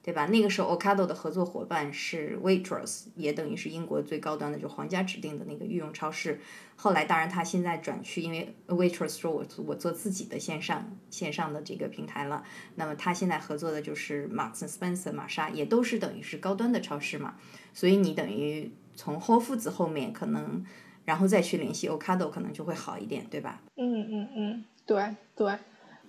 [0.08, 0.26] 对吧？
[0.28, 6.40] 那个时候，Ocado 的合作伙伴是 Waitrose，也等于是英国最高端的，就皇家指定的那个御用超市。
[6.78, 12.46] 后来，当然他现在转去，因为 Waitrose 说我我做自己的线上线上的这个平台了。
[12.76, 17.36] 那么他现在合作的就是 Marks Spencer 玛莎，也都是等于是高端的超市嘛。
[17.74, 20.66] 所以你等于从 Whole Foods 后面可能，
[21.04, 23.62] 然后再去联系 Ocado，可能就会好一点，对吧？
[23.76, 25.54] 嗯嗯嗯，对对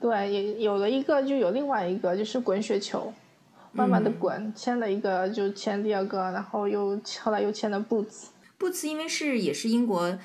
[0.01, 3.13] 对，也有了一个，就有另外一个，就是滚雪球。
[3.73, 8.27] 慢慢的滚，签了一个就签第二个，然后又后来又签了 Boots。
[8.59, 10.19] Boots 因为是也是英国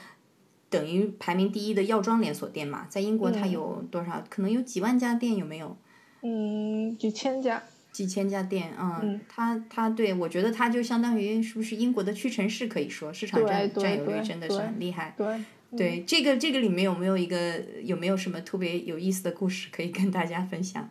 [0.69, 4.23] 等于排名第一的药妆连锁店嘛，在英国它有多少？
[4.29, 5.77] 可能有几万家店，有没有？
[6.21, 7.61] 嗯，几千家。
[7.91, 12.67] 几千家店，嗯，它它对我觉得它就相当于是不是英国的屈臣氏？
[12.67, 15.13] 可以说市场占占有率真的是很厉害。
[15.15, 15.45] 对
[15.77, 20.89] 对，这个这个里面有没有一个有没有什么特别有意思的故事可以跟大家分享？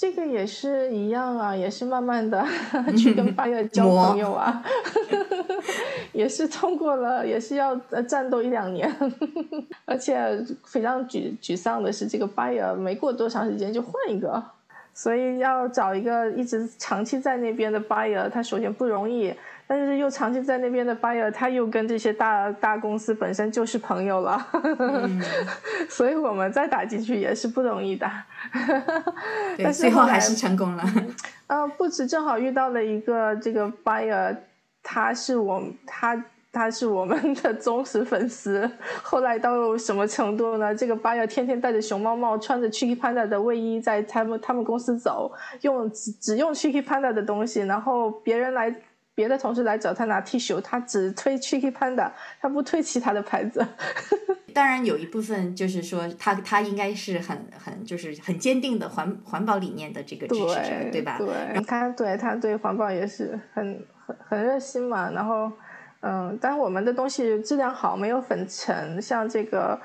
[0.00, 2.42] 这个也是一样啊，也是慢慢的
[2.96, 4.64] 去跟八月交朋友啊，
[6.14, 7.76] 也是通过了，也是要
[8.08, 8.90] 战斗一两年，
[9.84, 14.42] 而且非常沮沮丧的是，这个 buyer 没过多长时间就换一个，
[14.94, 19.34] 所以要找一个一直长期在那边的 buyer，他首先不容易，
[19.72, 24.44] 但是又长期在那边的 buyer，他又跟这些大大公司本身就是朋友了，
[25.88, 28.10] 所以我们再打进去也是不容易的。
[29.56, 30.82] 对， 最后还是成功了。
[31.46, 34.36] 嗯， 不止正好遇到了一个这个 buyer，
[34.82, 36.20] 他是我他。
[36.52, 38.68] 他是我们的忠实粉丝，
[39.04, 40.74] 后来到什么程度呢？
[40.74, 45.30] 这个 buyer 天天戴着熊猫帽，穿着 Chicky Panda 的卫衣，在他们他们公司走，
[45.60, 48.74] 用只只用 Chicky Panda 的东西，然后别人来，
[49.14, 53.66] 别的同事来找他拿 T 恤，他只推 Chicky Panda，他不推其他的牌子。
[54.54, 61.16] 当然有一部分就是说，他他应该是很很就是很坚定的环环保理念的这个支持者，对吧？
[61.18, 65.50] 对，他对他对环保也是很很很热心嘛，然后。
[66.02, 69.02] 嗯，但我们的东西质量好，没有粉尘。
[69.02, 69.78] 像这个，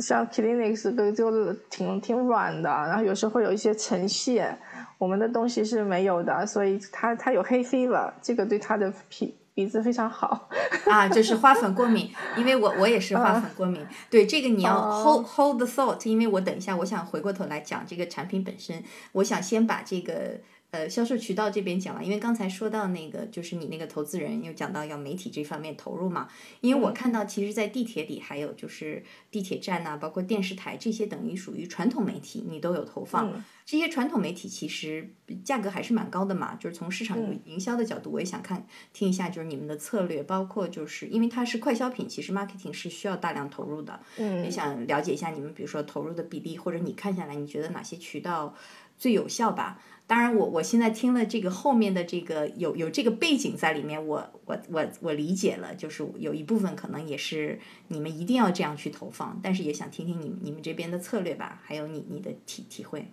[0.00, 4.56] 像 Kleenex 的就挺挺软的，然后有时候会有一些尘屑，
[4.98, 10.48] 我们的东西是没有的，所以它它有黑 fever，这个对它的皮鼻子非常好。
[10.86, 13.84] 啊，就是花粉过敏，因为我我也是花粉过敏。
[14.10, 18.82] 对这个你要 hold hold the thought，因为我等一下我想回过头来讲这个产品本身，
[19.12, 20.40] 我想先把这个。
[20.76, 26.28] 呃，销售渠道这边讲了，因为刚才说到那个，就是你那个投资人又讲到要媒体这方面投入嘛。
[26.60, 33.42] 因为我看到，其实，在地铁里还有就是地铁站呐，包括电视台这些，等于属于传统媒体，你都有投放。
[33.64, 35.10] 这些传统媒体其实
[35.42, 36.54] 价格还是蛮高的嘛。
[36.56, 43.98] 就是从市场营销的角度，我也想看听一下，就是你们的策略，包括就是因为它是快消品，其实 marketing 是需要大量投入的。
[44.18, 44.44] 嗯。
[44.44, 48.54] 也想了解一下你们，比如说投入的比例，或者你看下来，你觉得哪些渠道
[48.96, 49.80] 最有效吧？
[50.08, 63.10] 当然，我我现在听了这个后面的这个有有这个背景在里面，我我我我理解了，就是有一部分可能也是你们一定要这样去投放，但是也想听听你你们这边的策略吧，还有你你的体体会。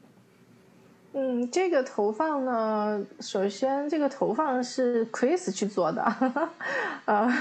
[1.15, 6.03] 嗯，这个投放呢，首先这个投放是 Chris 去做的，
[7.05, 7.31] 呃，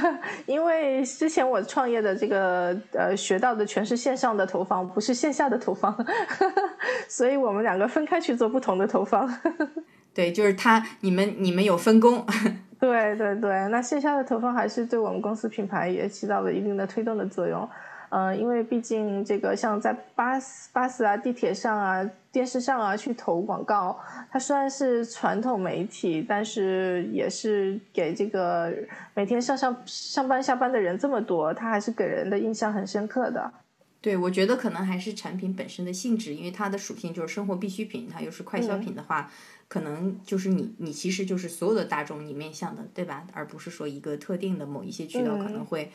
[0.44, 5.96] 因为之前我创业的这个呃学到的全是线上的投放，不是线下的投放，
[7.08, 9.26] 所以我们两个分开去做不同的投放。
[10.12, 12.26] 对，就是他，你们你们有分工。
[12.78, 17.66] 对对对，那线下的投放还是对我们公司品牌也起到了一定的推动的作用。
[18.14, 23.98] 嗯，因为毕竟这个像在巴士、巴士啊、地铁上啊、电视上啊去投广告，
[24.30, 28.70] 它虽然是传统媒体，但是也是给这个
[29.14, 33.50] 每天上上上班下班的人这么多，它还是给人的印象很深刻的。
[34.02, 39.30] 对，我觉得可能还是产品本身的性质，因为它的属性就是生活必需品，它又是快消品的话，
[39.68, 43.26] 可能就是你你其实就是所有的大众你面向的，对吧？
[43.32, 45.90] 而不是说一个特定的某一些渠道可能会。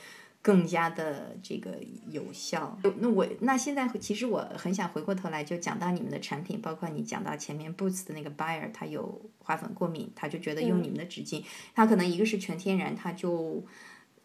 [0.47, 1.77] 更加的这个
[2.09, 2.79] 有效。
[2.99, 11.43] 那我那现在其实我很想回过头来就讲到你们的产品，包括你讲到前面 Boots 的那个 Buyer，他有花粉过敏，他就觉得用你们的纸巾，
[11.75, 13.65] 他可能一个是全天然，他就。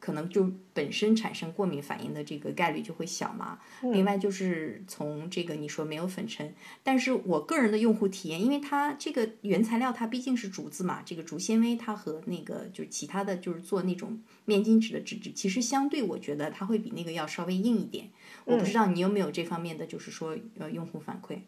[0.04, 3.60] 可能就本身产生过敏反应的这个概率就会小嘛。
[3.82, 18.10] 另外就是从这个你说没有粉尘，但是我个人的用户体验，因为它这个原材料它毕竟是竹子嘛，这个竹纤维它和那个就是其他的就是做那种面巾纸的纸质，其实相对我觉得它会比那个要稍微硬一点。
[18.44, 21.38] 我不知道你有没有这方面的就是说呃用户反馈。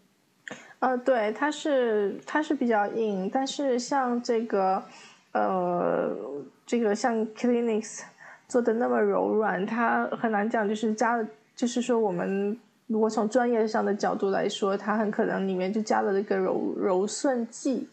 [0.78, 4.84] 呃，对，它是它是比较硬，但是像这个
[5.32, 6.16] 呃
[6.64, 8.02] 这个像 Kleenex。
[8.54, 17.88] 做的那么柔软，它很难讲，就是加了，就是说我们如果从专业上的角度来说，它很可能里面就加了一个柔柔顺剂，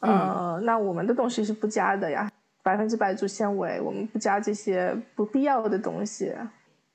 [0.00, 2.28] 呃，那我们的东西是不加的呀，
[2.64, 6.34] 百分之百竹纤维，我们不加这些不必要的东西。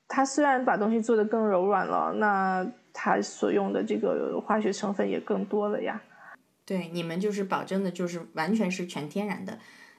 [0.06, 5.98] 它虽然把东西做的更柔软了，那它所用的这个化学成分也更多了呀。
[6.66, 9.56] 对，你们就是保证的，就是完全是全天然的。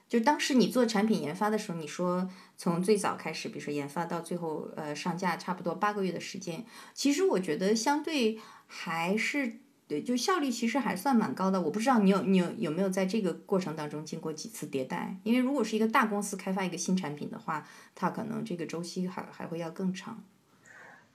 [0.07, 2.27] 就当时你做产品研发的时候，你说
[2.61, 6.65] 从最早开始，比如说研发到最后呃上架，差不多八个月的时间。
[6.93, 11.61] 其实我觉得相对还是对，就效率其实还算蛮高的。
[11.61, 15.15] 我不知道你有你有有没有在这个过程当中经过几次迭代？
[15.23, 20.21] 因为如果是一个大公司开发一个新产品的话，它可能这个周期还还会要更长。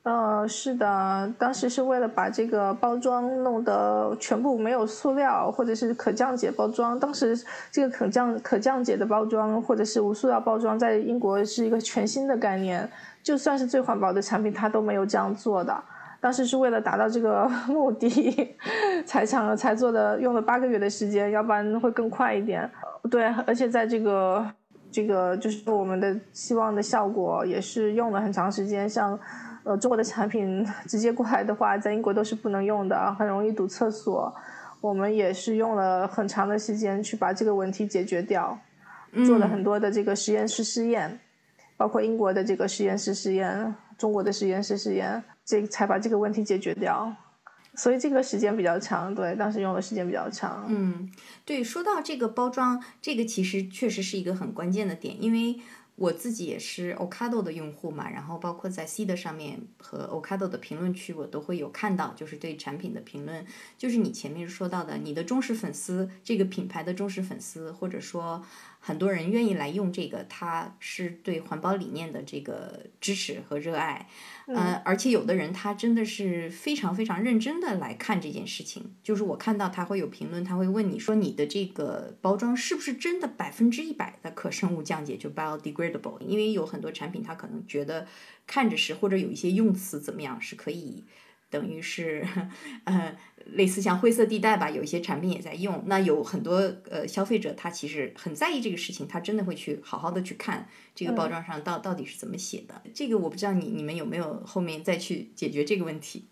[0.04, 6.98] 呃，是的，当时是为了把这个包装弄得全部没有塑料，或者是可降解包装。
[7.00, 7.34] 当时
[7.70, 12.86] 这个可降可降解的包装，或者是无塑料包装，在英国是一个全新的概念。
[13.22, 15.74] 就算是最环保的产品，它都没有这样做的。
[16.20, 18.54] 当时是为了达到这个 目的，
[19.06, 22.70] 才想了才做的，用了八个月的时间，要不然会更快一点。
[23.10, 24.46] 对，而且在这个
[24.90, 29.18] 这个就是我们的希望的效果，也是用了很长时间，像。
[29.64, 34.34] 呃，中国的产品 直接过来的话，在英国都是不能用的，很容易堵厕所。
[34.80, 38.58] 我们也是用了很长的时间去把这个问题解决掉。
[39.24, 41.20] 做了很多的这个实验室试验，
[41.76, 47.14] 包括英国的这个实验室试验，中国的实验室试验，这才把这个问题解决掉。
[47.76, 50.64] 所以这个时间比较长，对，当时用的时间比较长。
[50.68, 51.08] 嗯，
[51.44, 55.56] 对，说到这个包装，这个其实确实是一个很关键的点，因为
[55.96, 63.46] 我自己也是 Ocado 的用户嘛，然后包括在 C 的上面和 Ocado 的评论区，我都会有看到，就是对产品的评论，
[63.78, 68.44] 就是你前面说到的，你的忠实粉丝，这个品牌的忠实粉丝，或者说。
[68.86, 74.06] 很多人愿意来用这个，他是对环保理念的这个支持和热爱，
[74.46, 78.94] 呃，而且有的人他真的是非常非常认真的来看这件事情。
[79.02, 86.18] 就是我看到他会有评论，他会问你说你的这个包装是不是真的百分之一百的可生物降解，就 biodegradable？
[86.20, 88.06] 因为有很多产品他可能觉得
[88.46, 91.04] 看着是，或者有一些用词怎么样是可以。
[91.54, 92.26] 等于是，
[92.82, 95.84] 呃，类似像灰色地带吧，有一些产品也在用。
[95.86, 96.54] 那有很多
[96.90, 102.74] 呃消费者，他其实很在意这个事情，他真的会去好好的去看这个包装上到到底是怎么写的。
[102.92, 106.26] 这个我不知道你你们有没有后面再去解决这个问题？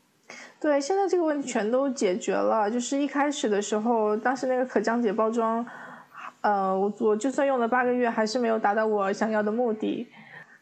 [0.58, 2.68] 对，现在这个问题全都解决了。
[2.68, 5.64] 就是一开始的时候，当时那个可降解包装，
[6.40, 10.08] 呃，我我就算用了八个月，还是没有达到我想要的目的。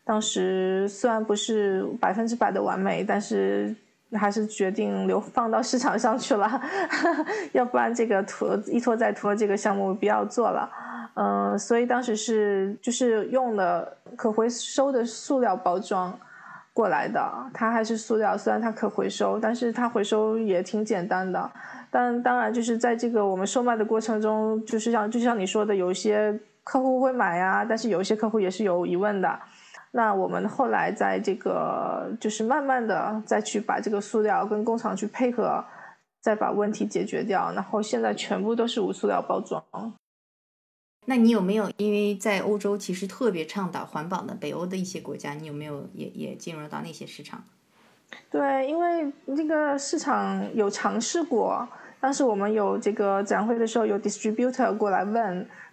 [0.04, 3.74] 当时虽然不是百分之百的完美，但是。
[4.18, 6.60] 还是决定流放到市场上去了，
[7.52, 10.68] 要不然这个拖一拖再拖，这个项目不要做了。
[11.14, 16.16] 嗯，所以当时是就是用了可回收的塑料包装
[16.72, 17.20] 过来的，
[17.52, 21.50] 它还是塑料，虽然它可回收，但是它回收也挺简单的。
[21.90, 29.38] 但当然就是在这个我们售卖的过程中，就是像就像你说的，有一些客户会买呀，但是有一些客户也是有疑问的。
[29.92, 35.64] 那我们后来在这个就是慢慢的再去把这个塑料跟工厂去配合，
[36.20, 39.62] 再把问题解决掉，然后现在全部都是无塑料包装。
[41.06, 47.42] 那你有没有因为在欧洲其实特别倡导环保的北欧的一些国家，你有没有也也进入到那些市场？
[48.30, 51.66] 对，因为这个市场有尝试过，
[51.98, 55.14] 当时我们有这个展会的时候有 distributor 过来问，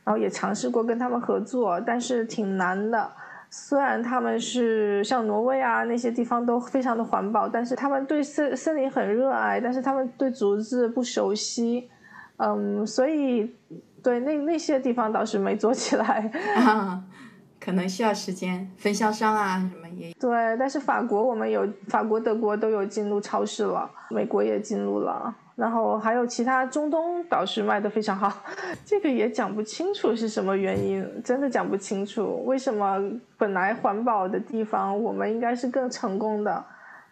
[0.04, 3.12] 然后也尝试过跟他们合作，但是挺难的。
[3.50, 11.90] 虽然他们是像挪威啊那些地方都非常的环保，但是他们对森森林很热爱，但是他们对竹子不熟悉，
[12.38, 13.56] 嗯，所以
[14.04, 16.32] 对那那些地方倒是没做起来，
[17.60, 18.70] 可能需要时间。
[18.78, 25.34] 分销商啊什么也对，但是法国我们有法国、德国都有进入超市了，美国也进入了。
[25.58, 28.32] 然后还有其他中东倒是卖的非常好，
[28.86, 33.02] 这个也讲不清楚是什么原因，真的讲不清楚为什么
[33.40, 36.64] 本来环保的地方我们应该是更成功的，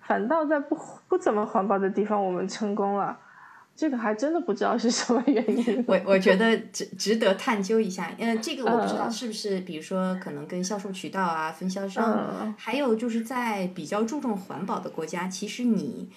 [0.04, 0.78] 反倒在不
[1.08, 3.18] 不怎么环保的地方我们成功了，
[3.76, 5.84] 这个还真的不知道是什么原因。
[5.88, 16.12] 我我觉得值值得探究一下，呃，这个我不知道是不是，比如说可能跟销售渠道啊、分销商，还有就是在比较注重环保的国家，其实你。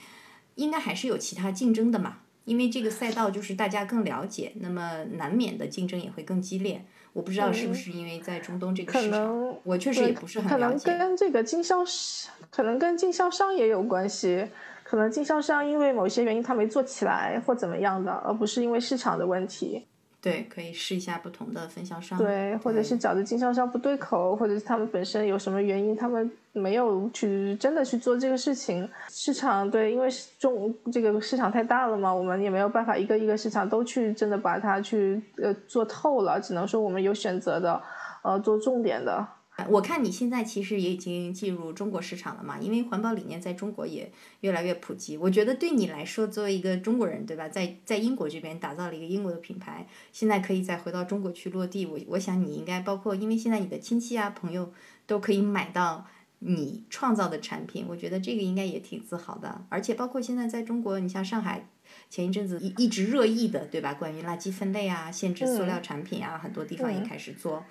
[0.58, 6.84] 应该还是有其他竞争的嘛，因为这个赛道就是大家更了解，那么难免的竞争也会更激烈。
[7.12, 10.84] 我不知道是不是因为在中东这个市场，我确实也不是很了解。
[10.84, 14.46] 可能跟这个经销商，可能跟经销商也有关系。
[14.84, 19.86] 可能经销商因为某些原因他没做起来或怎么样的，而不是因为市场的问题。
[20.20, 22.18] 对，可以试一下不同的分销商。
[22.18, 28.88] 对，或者是找的经销商不对口，或者是他们本身有什么原因，他们没有去真的去做这个事情。
[29.08, 30.08] 市场对，因为
[30.38, 37.80] 中这个市场太大了嘛，我们也没有办法一个一个市场都去真的把它去呃做透了，只能说我们有选择的，
[38.22, 39.24] 呃，做重点的。
[39.68, 45.16] 我看你现在其实也已经进入中国市场了嘛，因为环保理念在中国也越来越普及。
[45.16, 51.84] 我觉得对你来说，作为一个中国人，对吧，在在英国这边打造了一个英国的品牌，现在可以再回到中国去落地。
[51.86, 54.72] 我我想你应该包括，因为现在你的亲戚啊朋友
[55.06, 56.06] 都可以买到
[56.38, 59.64] 你创造的产品，我觉得这个应该也挺自豪的。
[59.68, 61.68] 而且包括现在在中国，你像上海
[62.08, 63.94] 前一阵子一一直热议的，对吧？
[63.94, 67.64] 关于垃圾分类啊，限制塑料产品啊，很多地方也开始做。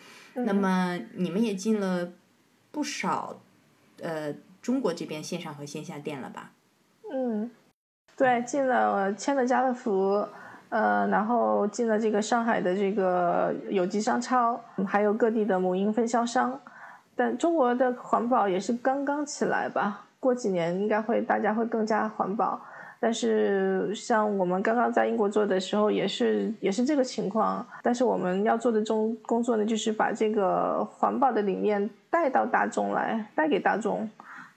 [0.45, 2.09] 那么你们也进了
[2.71, 3.37] 不少，
[4.01, 6.51] 呃，中国这边线上和线下店了吧？
[7.11, 7.49] 嗯，
[8.15, 10.27] 对，进了签了家乐福，
[10.69, 16.59] 呃，然后进了这个上海的这个有机商超，还有各地的母婴分销商。
[17.15, 20.05] 但中国的环保也是刚刚起来吧？
[20.19, 22.61] 过几年应该会大家会更加环保。
[22.99, 27.63] 但是像我们刚刚在英国做的时候，也是也是这个情况。
[27.83, 34.09] 但是我们要做的中工作呢，就是把这个环保的理念带到大众来，带给大众，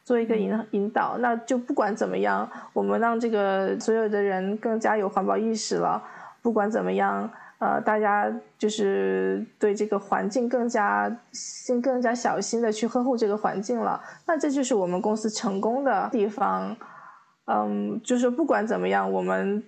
[0.04, 1.18] 做一个引引导。
[1.18, 6.02] 那就不管怎么样，我们让这个所有的人更加有环保意识了。
[6.40, 14.02] 不管怎么样，呃，大家就是对这个环境更加心更加小心的去呵护这个环境了。
[14.26, 16.74] 那这就是我们公司成功的地方。
[17.52, 19.60] 嗯，就是不管怎么样，我们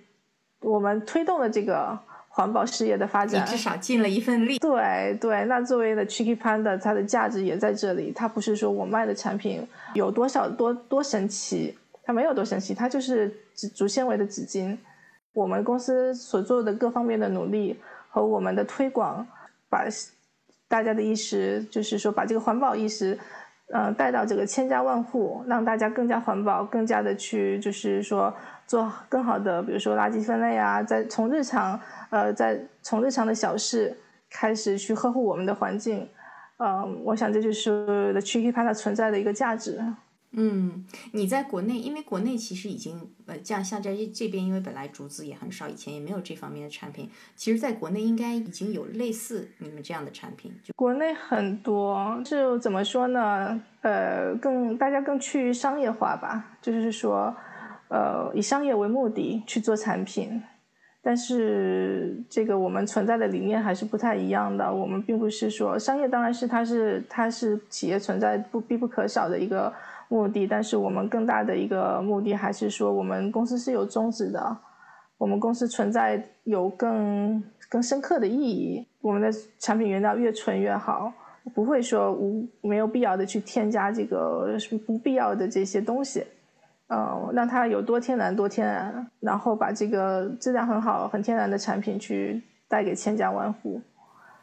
[0.61, 4.57] 我们推动了这个环保事业的发展，你至少尽了一份力。
[4.57, 8.13] 对对，那作为的 Chicky Panda，它的价值也在这里。
[8.15, 14.77] 它不是说我卖的产品有多少多多神奇，它没有多神奇，它就是竹竹纤维的纸巾。
[15.33, 17.77] 我们公司所做的各方面的努力
[18.09, 19.27] 和我们的推广，
[19.67, 19.83] 把
[20.69, 23.19] 大家的意识，就是说把这个环保意识。
[23.71, 28.33] 呃，带到这个千家万户，让大家更加环保，更加的去，就是说
[28.67, 33.97] 做更好的，比如说垃圾分类啊，在从日常，呃，在从日常的小事
[34.29, 36.07] 开始去呵护我们的环境，
[36.57, 39.81] 嗯，我想这就是 The Chicky Panda 存在的一个价值。
[40.35, 47.07] 嗯，你在国内，因为国内其实已经呃，像像在这这边，因为本来竹子也很少，以前也没有这方面的产品。
[47.35, 50.51] 其实，在国内应该已经有类似你们这样的产品。
[50.63, 53.61] 就国内很多，就怎么说呢？
[53.81, 57.35] 呃，更大家更趋于商业化吧，就是说，
[57.89, 60.41] 呃，以商业为目的去做产品。
[61.03, 64.73] 但是这个我们存在的理念还是不太一样的。
[64.73, 69.71] 我们并不是说商业，当然是它是它是企业存在不必不可少的一个。
[70.13, 74.55] 目的，但是我们更大的一个目的还是说，我们公司是有宗旨的，
[75.17, 78.87] 我们公司存在有更更深刻的意义。
[79.01, 81.11] 我们的产品原料越纯越好，
[81.55, 84.55] 不会说无没有必要的去添加这个
[84.85, 86.23] 不必要的这些东西，
[86.89, 93.81] 嗯，让它有多天然多天然，然后把这个质量很好、很天然的产品去带给千家万户。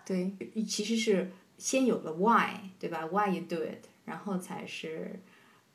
[0.05, 0.33] 对，
[0.67, 5.21] 其实是先有了 why，对吧？Why you do it，然后才是。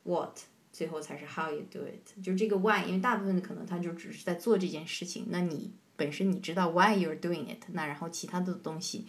[0.05, 0.37] What，
[0.71, 9.07] 最后才是 How you do it，就这个 Why，因为大部分的可能他就只是在做这件事情，那你本身你知道 Why you're doing it，那然后其他的东西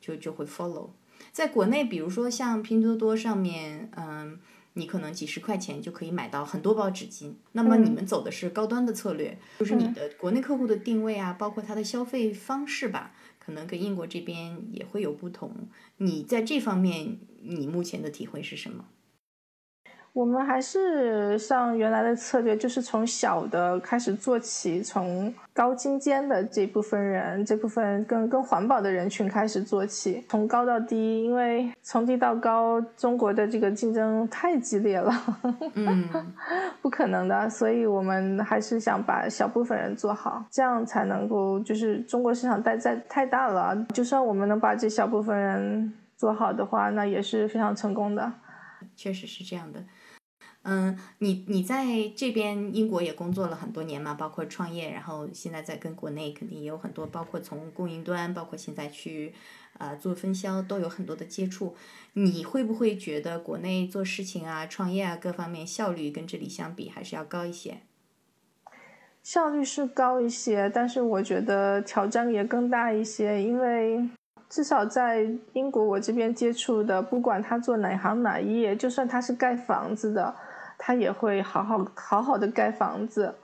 [0.00, 0.90] 就就会 follow。
[1.32, 4.38] 在国内，比如说像拼多多上面，嗯，
[4.74, 7.34] 你可能几十块钱就可以买到很多包纸巾。
[7.52, 15.52] 那么你们走的是高端的策略，就是你的国内客户的定位啊，包括他的消费方式吧，可能跟英国这边也会有不同。
[15.96, 18.86] 你在这方面，你目前的体会是什么？
[20.12, 35.12] 我们还是像原来的策略，就是从小的开始做起，从高精尖的这部分人，这部分更更环保的人群开始做起，从高到低，因为从低到高，中国的这个竞争太激烈了，
[35.74, 36.08] 嗯，
[36.82, 48.32] 不可能的，所以我们还是想把小部分人做好，这样才能够，就是中国市场太在太大了，就算我们能把这小部分人做好的话，那也是非常成功的，
[48.96, 49.78] 确实是这样的。
[50.64, 59.32] 嗯，你你在这边英国也工作了很多年嘛，包括创业，然后现在在跟国内肯定也有很多，包括从供应端，包括现在去，
[59.78, 61.74] 呃，做分销都有很多的接触。
[62.12, 67.78] 你会不会觉得国内做事情啊、创业啊各方面效率跟这里相比还是要高一些？
[69.22, 74.06] 效率是高一些，但是我觉得挑战也更大一些，因为
[74.50, 80.34] 至少在英国我这边接触的，不管他做哪行哪业，就算他是盖房子的。
[80.78, 83.34] 他也会好好好好的盖房子，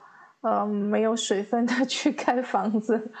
[0.41, 3.11] 呃，没有水分的 去盖房子，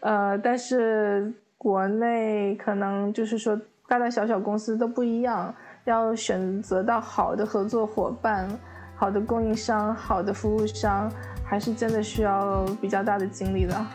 [0.00, 3.54] 呃，但是国内可能就是说
[3.86, 8.48] 大大小小公司都不一样，要选择到好的合作伙伴、
[8.96, 11.12] 好的供应商、好的服务商，
[11.44, 13.86] 还是真的需要比较大的精力的。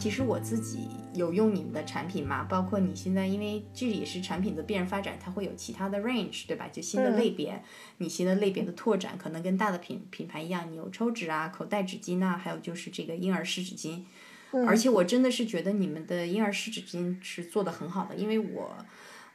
[0.00, 0.99] 其实我自己。
[1.14, 2.44] 有用你们的产品吗？
[2.44, 6.68] 包括你现在，因为这也是产品的必然发展，它会有其他的 range，对吧？
[6.68, 7.62] 就新的类别，
[7.98, 14.02] 你新的类别的拓展，可能跟大的品品牌一样，你有抽纸啊、口袋纸巾啊，还有就是这个婴儿湿纸巾。
[14.66, 18.76] 而且我真的是觉得你们的婴儿湿纸巾是做的很好的，因为我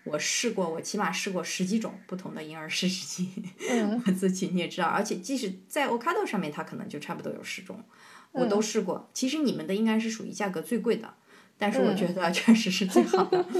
[0.04, 3.28] 我试过，我起码试过十几种不同的婴儿湿纸巾。
[4.06, 7.84] 我自己你也知道，而且即使在 Ocado 上面，它可能就差不多有十种，
[8.34, 9.10] 我都试过。
[9.14, 11.14] 其实你们的应该是属于价格最贵的。
[11.58, 13.45] 但是我觉得确实是最好的。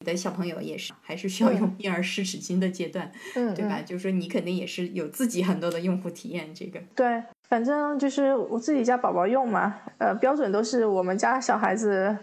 [0.00, 3.80] 你的小朋友也是，还是需要用婴儿湿纸巾的阶段，对吧？
[3.80, 6.54] 就是说你肯定也是有自己很多的用户体验。
[6.54, 12.14] 这个对，反正就是我自己家宝宝用嘛，呃，标准都是我们家小孩子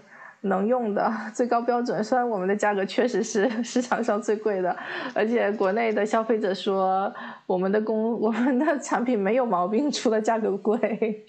[0.41, 2.03] 能用的最高标准。
[2.03, 4.77] 虽然我们的价格确实是市场上最贵的，
[5.15, 7.11] 而且国内的消费者说
[7.47, 10.77] 我们的工我们的产品没有毛病，除了价格贵。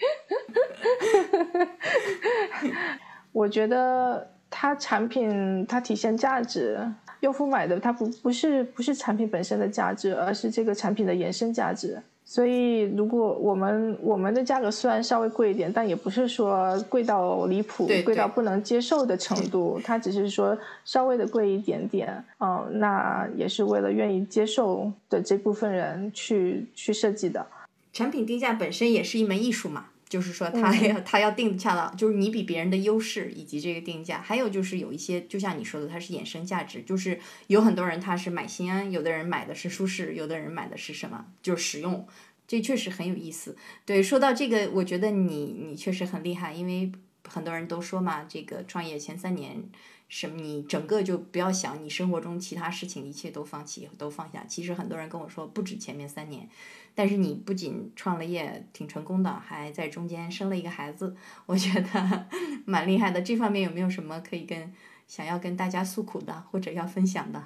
[3.33, 6.79] 我觉得它产品它体现价值，
[7.21, 12.01] 用户买的它不不是不是产品本身的价值，而是这个产品的延伸价值。
[12.25, 19.81] 所以，如果我们我们的价格虽然稍微贵一点，但也不是说贵到离谱、贵到不能接受的程度。
[19.83, 27.45] 它只是说稍微的贵一点点，嗯，那也是为了愿意接受的这部分人去去设计的。
[27.93, 29.87] 产品定价本身也是一门艺术嘛。
[30.13, 42.07] 就是说，他要他要定恰到，就是你比别人的优势以及这个定价，还有就是有一些，就像你说的，它是衍生价值，就是有很多人他是买心安，有的人买的是舒适，有的人买的是什么，就是实用，
[42.47, 43.57] 这确实很有意思。
[43.87, 46.93] 对，说到这个，我觉得你你确实很厉害，因为
[47.27, 49.65] 很多人都说嘛，这个创业前三年。
[50.09, 50.37] 什么？
[50.37, 54.45] 你整个就不要想，你生活中其他事情一切都放弃，都放下。
[54.47, 56.47] 其实很多人跟我说，不止前面三年，
[56.95, 61.17] 但是你不仅创了业挺成功的，还在中间生了一个孩子，
[61.47, 62.27] 我觉得
[62.67, 63.23] 蛮厉害的。
[63.23, 64.73] 这方面有没有什么可以跟
[65.07, 67.43] 想要跟大家诉苦的，或者要分享的？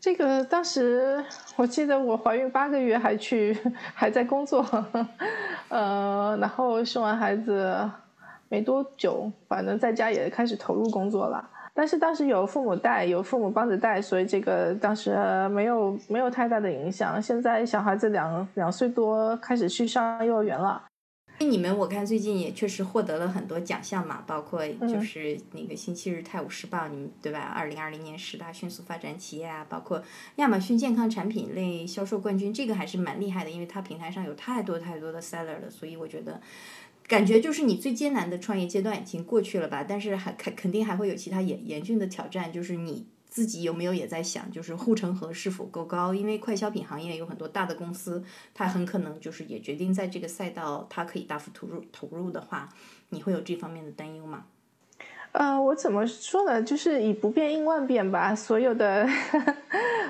[0.00, 1.24] 这个当时
[1.56, 3.56] 我记得我怀孕八个月还去
[3.94, 4.64] 还在工作，
[5.68, 7.90] 呃，然后生完孩子
[8.48, 11.50] 没多久，反正在家也开始投入工作了。
[11.78, 15.16] 但是当时有父母带，有父母帮着带，所以这个当时
[15.50, 17.22] 没有没有太大的影响。
[17.22, 20.82] 现在小孩子两两岁多，开始去上幼儿园了。
[21.38, 27.38] 你们我看最近也确实获得了很多奖项嘛，包括就是那个《星期日泰晤士报》，你们对吧？
[27.38, 30.02] 二零二零年十大迅速发展企业啊，包括
[30.36, 36.40] 亚马逊健康产品类销售冠军，这个还是蛮厉害的，因为它平台上有太多太多的 seller 了，所以我觉得。
[37.08, 42.52] 感觉就是你最艰难的创业阶段已经过去了吧，但是还肯肯定还会有其他严严峻的挑战。
[42.52, 46.14] 就是你自己有没有也在想，就是护城河是否够高？
[46.14, 52.68] 因为快消品行业有很多大的公司，它很可能就是也决定在这个赛道，它可以大幅投入投入的话，
[53.08, 54.44] 你会有这方面的担忧吗？
[55.32, 56.60] 呃，我怎么说呢？
[56.62, 58.34] 就是以不变应万变吧。
[58.34, 59.06] 所有的，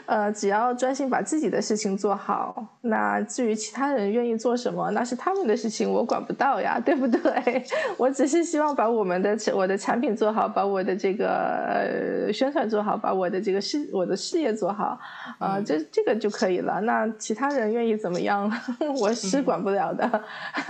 [0.07, 7.63] 呃，只要专心把自己的事情做好，那至于其他人愿意做什么，那是他们的事情，我管不到呀，对不对？
[7.99, 11.29] 我只是希望把我们的我的产品做好，把我的这个
[12.27, 14.99] 呃宣传做好，把我的这个事我的事业做好，
[15.39, 16.81] 啊，这这个就可以了。
[16.83, 18.51] 那其他人愿意怎么样，
[19.01, 20.23] 我是管不了的。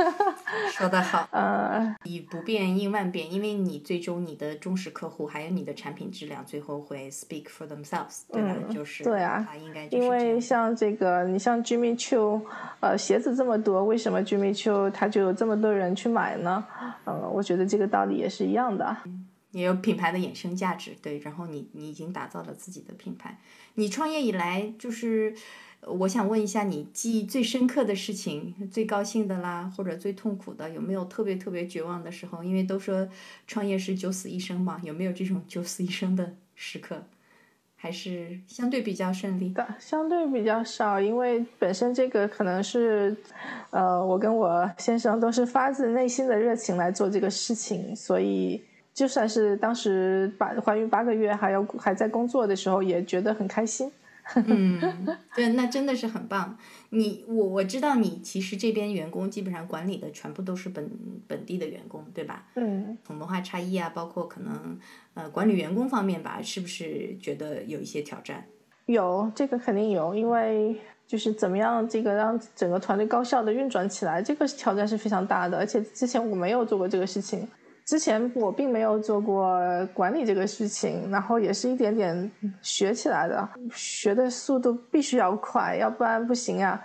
[0.72, 4.37] 说得好，呃，以不变应万变，因为你最终你。
[4.38, 8.56] 的忠实客户，还有你的产品质量，最后会 speak for themselves，对吧？
[8.72, 12.40] 就是对啊，应该因为像这个，你像 Jimmy Choo，
[12.80, 16.64] 呃，鞋子这么多，为什么 Jimmy Choo 他就有这么多人去买呢？
[17.04, 18.96] 呃，我觉得这个道理也是一样的，
[19.50, 21.18] 也有品牌的衍生价值，对。
[21.18, 23.38] 然后你你已经打造了自己的品牌，
[23.74, 25.34] 你创业以来就是。
[25.86, 32.42] 我想问一下，你记忆最深刻的事情、最高兴的啦，或者最痛苦的，有没有特别特别绝望的时候？
[32.42, 33.08] 因为都说
[33.46, 37.04] 创业是九死一生嘛，有没有这种九死一生的时刻？
[37.80, 39.50] 还是相对比较顺利？
[39.50, 43.16] 的，相对比较少，因为本身这个可能是，
[43.70, 48.60] 呃，我跟我先生都是发自内心的热情来做这个事情，所以
[48.92, 53.88] 就算是当时把怀孕八个月还要还在工作的时候，也觉得很开心。
[54.46, 54.78] 嗯，
[55.34, 56.58] 对，那真的是很棒。
[56.90, 60.90] 你我我知道你其实这边员工基本上管理的全部都是本
[61.26, 62.46] 本地的员工，对吧？
[62.54, 62.98] 嗯。
[63.04, 64.78] 从文化差异啊，包括可能
[65.14, 68.44] 呃管理员工方面吧，是不是觉得有一些挑战？
[68.86, 70.76] 有，这个肯定有，因为
[71.06, 75.56] 就是怎么样这个让整个团队高效的运转起来，这个挑战是非常大的。
[75.56, 77.48] 而且之前我没有做过这个事情。
[77.88, 79.58] 之前我并没有做过
[79.94, 82.30] 管理这个事情，然后也是一点点
[82.60, 86.78] 学起来的，学的速度必须要快，要不然不行呀。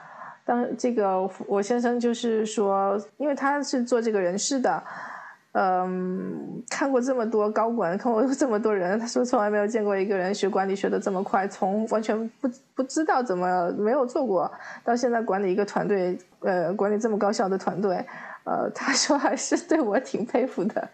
[0.46, 4.82] 当这个我先生就是说，因为他是做这个人事的，
[5.52, 14.50] 嗯，看过这么多高管，看过这么多人，他说从来没有见过一个人学管理学的这么快，从完全不不知道怎么没有做过，
[14.86, 18.06] 到现在管理一个团队，呃，管理这么高效的团队。
[18.44, 20.90] 呃，他说还是对我挺佩服的。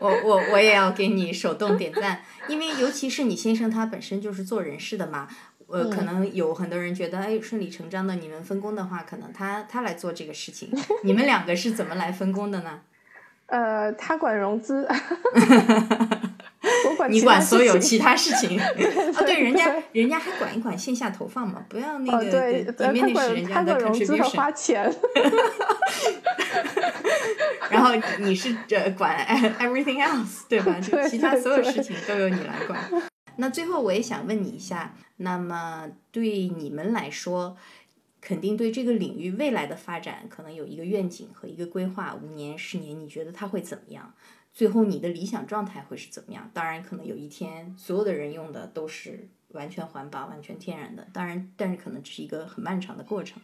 [0.00, 5.28] 我我我也要给你手动点赞，因为尤其是你先生他本身就是做人事的嘛，
[5.66, 10.70] 呃，可能有很多人觉得，哎，顺理成章的，你们分工的话，可能他他来做这个事情。
[11.04, 12.80] 你们两个是怎么来分工的呢？
[13.46, 14.88] 呃，他管融资。
[17.08, 18.66] 你管所有其他事情 啊？
[19.20, 24.36] 对，人家人家还管一管线下投放嘛，不要那个对，里面那是人家的 contribution。
[24.36, 24.92] 花钱。
[27.70, 29.16] 然后你是这管
[29.60, 30.78] everything else 对吧？
[30.80, 32.78] 就其他所有事情都由你来管。
[33.36, 37.56] 那最后我也想问你一下，那么对你们来说，
[38.20, 44.12] 肯定对这个领域未来的发展可能有一个愿景和一个规划，五年、十年，你觉得它会怎么样？
[44.52, 46.50] 最后你的理想状态会是怎么样？
[46.52, 51.06] 当然，可能有一天所有的人用的都是完全环保、完全天然的。
[51.12, 53.40] 当然，但是可能这是一个很漫长的过程。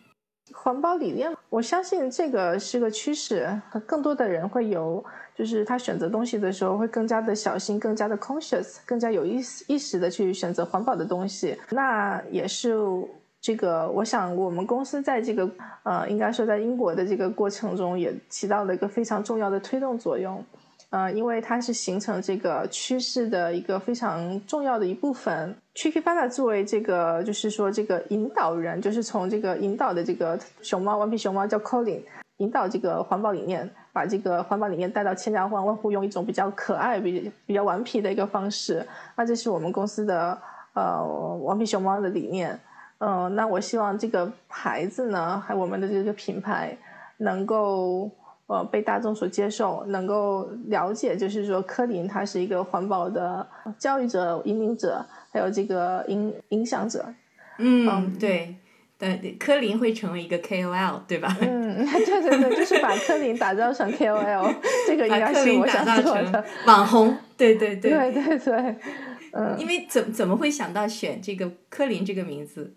[0.52, 5.04] 环保理念，我相信这个是个趋势，更多的人会有，
[5.34, 11.59] 就是他选择东西的时候会更加的小心，更加的 conscious，更加有意识意识的去选择环保的东西。
[11.70, 12.76] 那也是
[13.40, 15.50] 这个，我想我们公司在这个
[15.82, 20.44] 呃，应该说在英国的这个过程中也起到了一个非常重要的推动作用。
[20.91, 25.55] 呃，因为它是形成这个趋势的一个非常重要的一部分。
[25.74, 32.01] Tricky Fada 作为这个，就是说这个引导人，就是从这个引导的这个熊猫顽皮熊猫叫 Colin，
[32.37, 38.87] 引导这个环保理念，把这个环保理念带到千家万万户，用一种比较可爱、比比较顽皮的一个方式。
[39.16, 40.39] 那这是我们公司的
[40.74, 41.05] 呃
[41.43, 42.59] 顽皮熊猫的理念。
[42.99, 46.78] 嗯，那我希望这个牌子呢，还有我们的这个品牌
[47.18, 48.09] 能够。
[48.47, 53.44] 呃，被大众所接受，能够了解，就是说，柯林他是一个环保的
[53.78, 57.05] 教育者、引领者，还有这个影影响者。
[57.59, 58.55] 嗯，对，
[58.99, 61.36] 对，柯林会成为一个 KOL，对吧？
[61.40, 64.55] 嗯， 对对对，就是把柯林打造成 KOL，
[64.86, 67.16] 这个应该是我想做的网红。
[67.36, 68.76] 对对对，对对对，
[69.32, 72.74] 嗯，因为怎怎么会想到选这个柯林这个名字？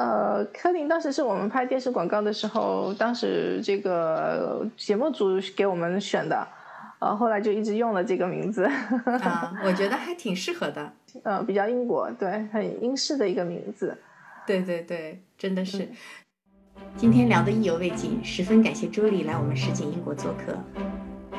[0.00, 6.48] 呃，柯林当时是我们拍电视广告的时候，当时这个节目组给我们选的，
[7.00, 8.64] 呃，后来就一直用了这个名字。
[8.64, 10.90] 啊， 我觉得还挺适合的。
[11.22, 13.94] 呃，比较英国，对，很英式的一个名字。
[14.46, 15.86] 对对对，真的是。
[16.96, 20.56] 今天聊得意犹未尽，十分感谢朱莉来我们实景英国做客。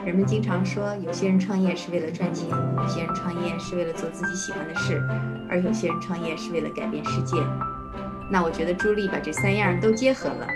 [0.05, 2.47] 人们经常说，有些人创业是为了赚钱，
[2.77, 5.01] 有些人创业是为了做自己喜欢的事，
[5.49, 7.37] 而有些人创业是为了改变世界。
[8.31, 10.47] 那我觉得朱莉把这三样都结合了，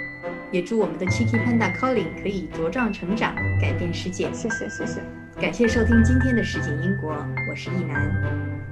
[0.49, 4.31] 也祝我们的 Chicky Panda Colin 可以茁壮成长，改变世界。
[4.31, 5.01] 谢谢谢谢，
[5.41, 7.11] 感谢收听今天的实景英国，
[7.49, 8.09] 我是易楠。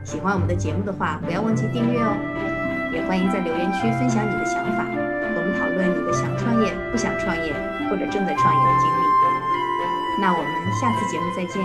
[0.06, 2.16] 喜欢我们的节目的话，不要忘记订阅哦。
[2.94, 7.52] 也欢迎在留言区分享你的想法，和我们讨论你的想创业、不想创业
[7.90, 9.04] 或者正在创业的经历。
[10.22, 11.62] 那我们下次节目再见。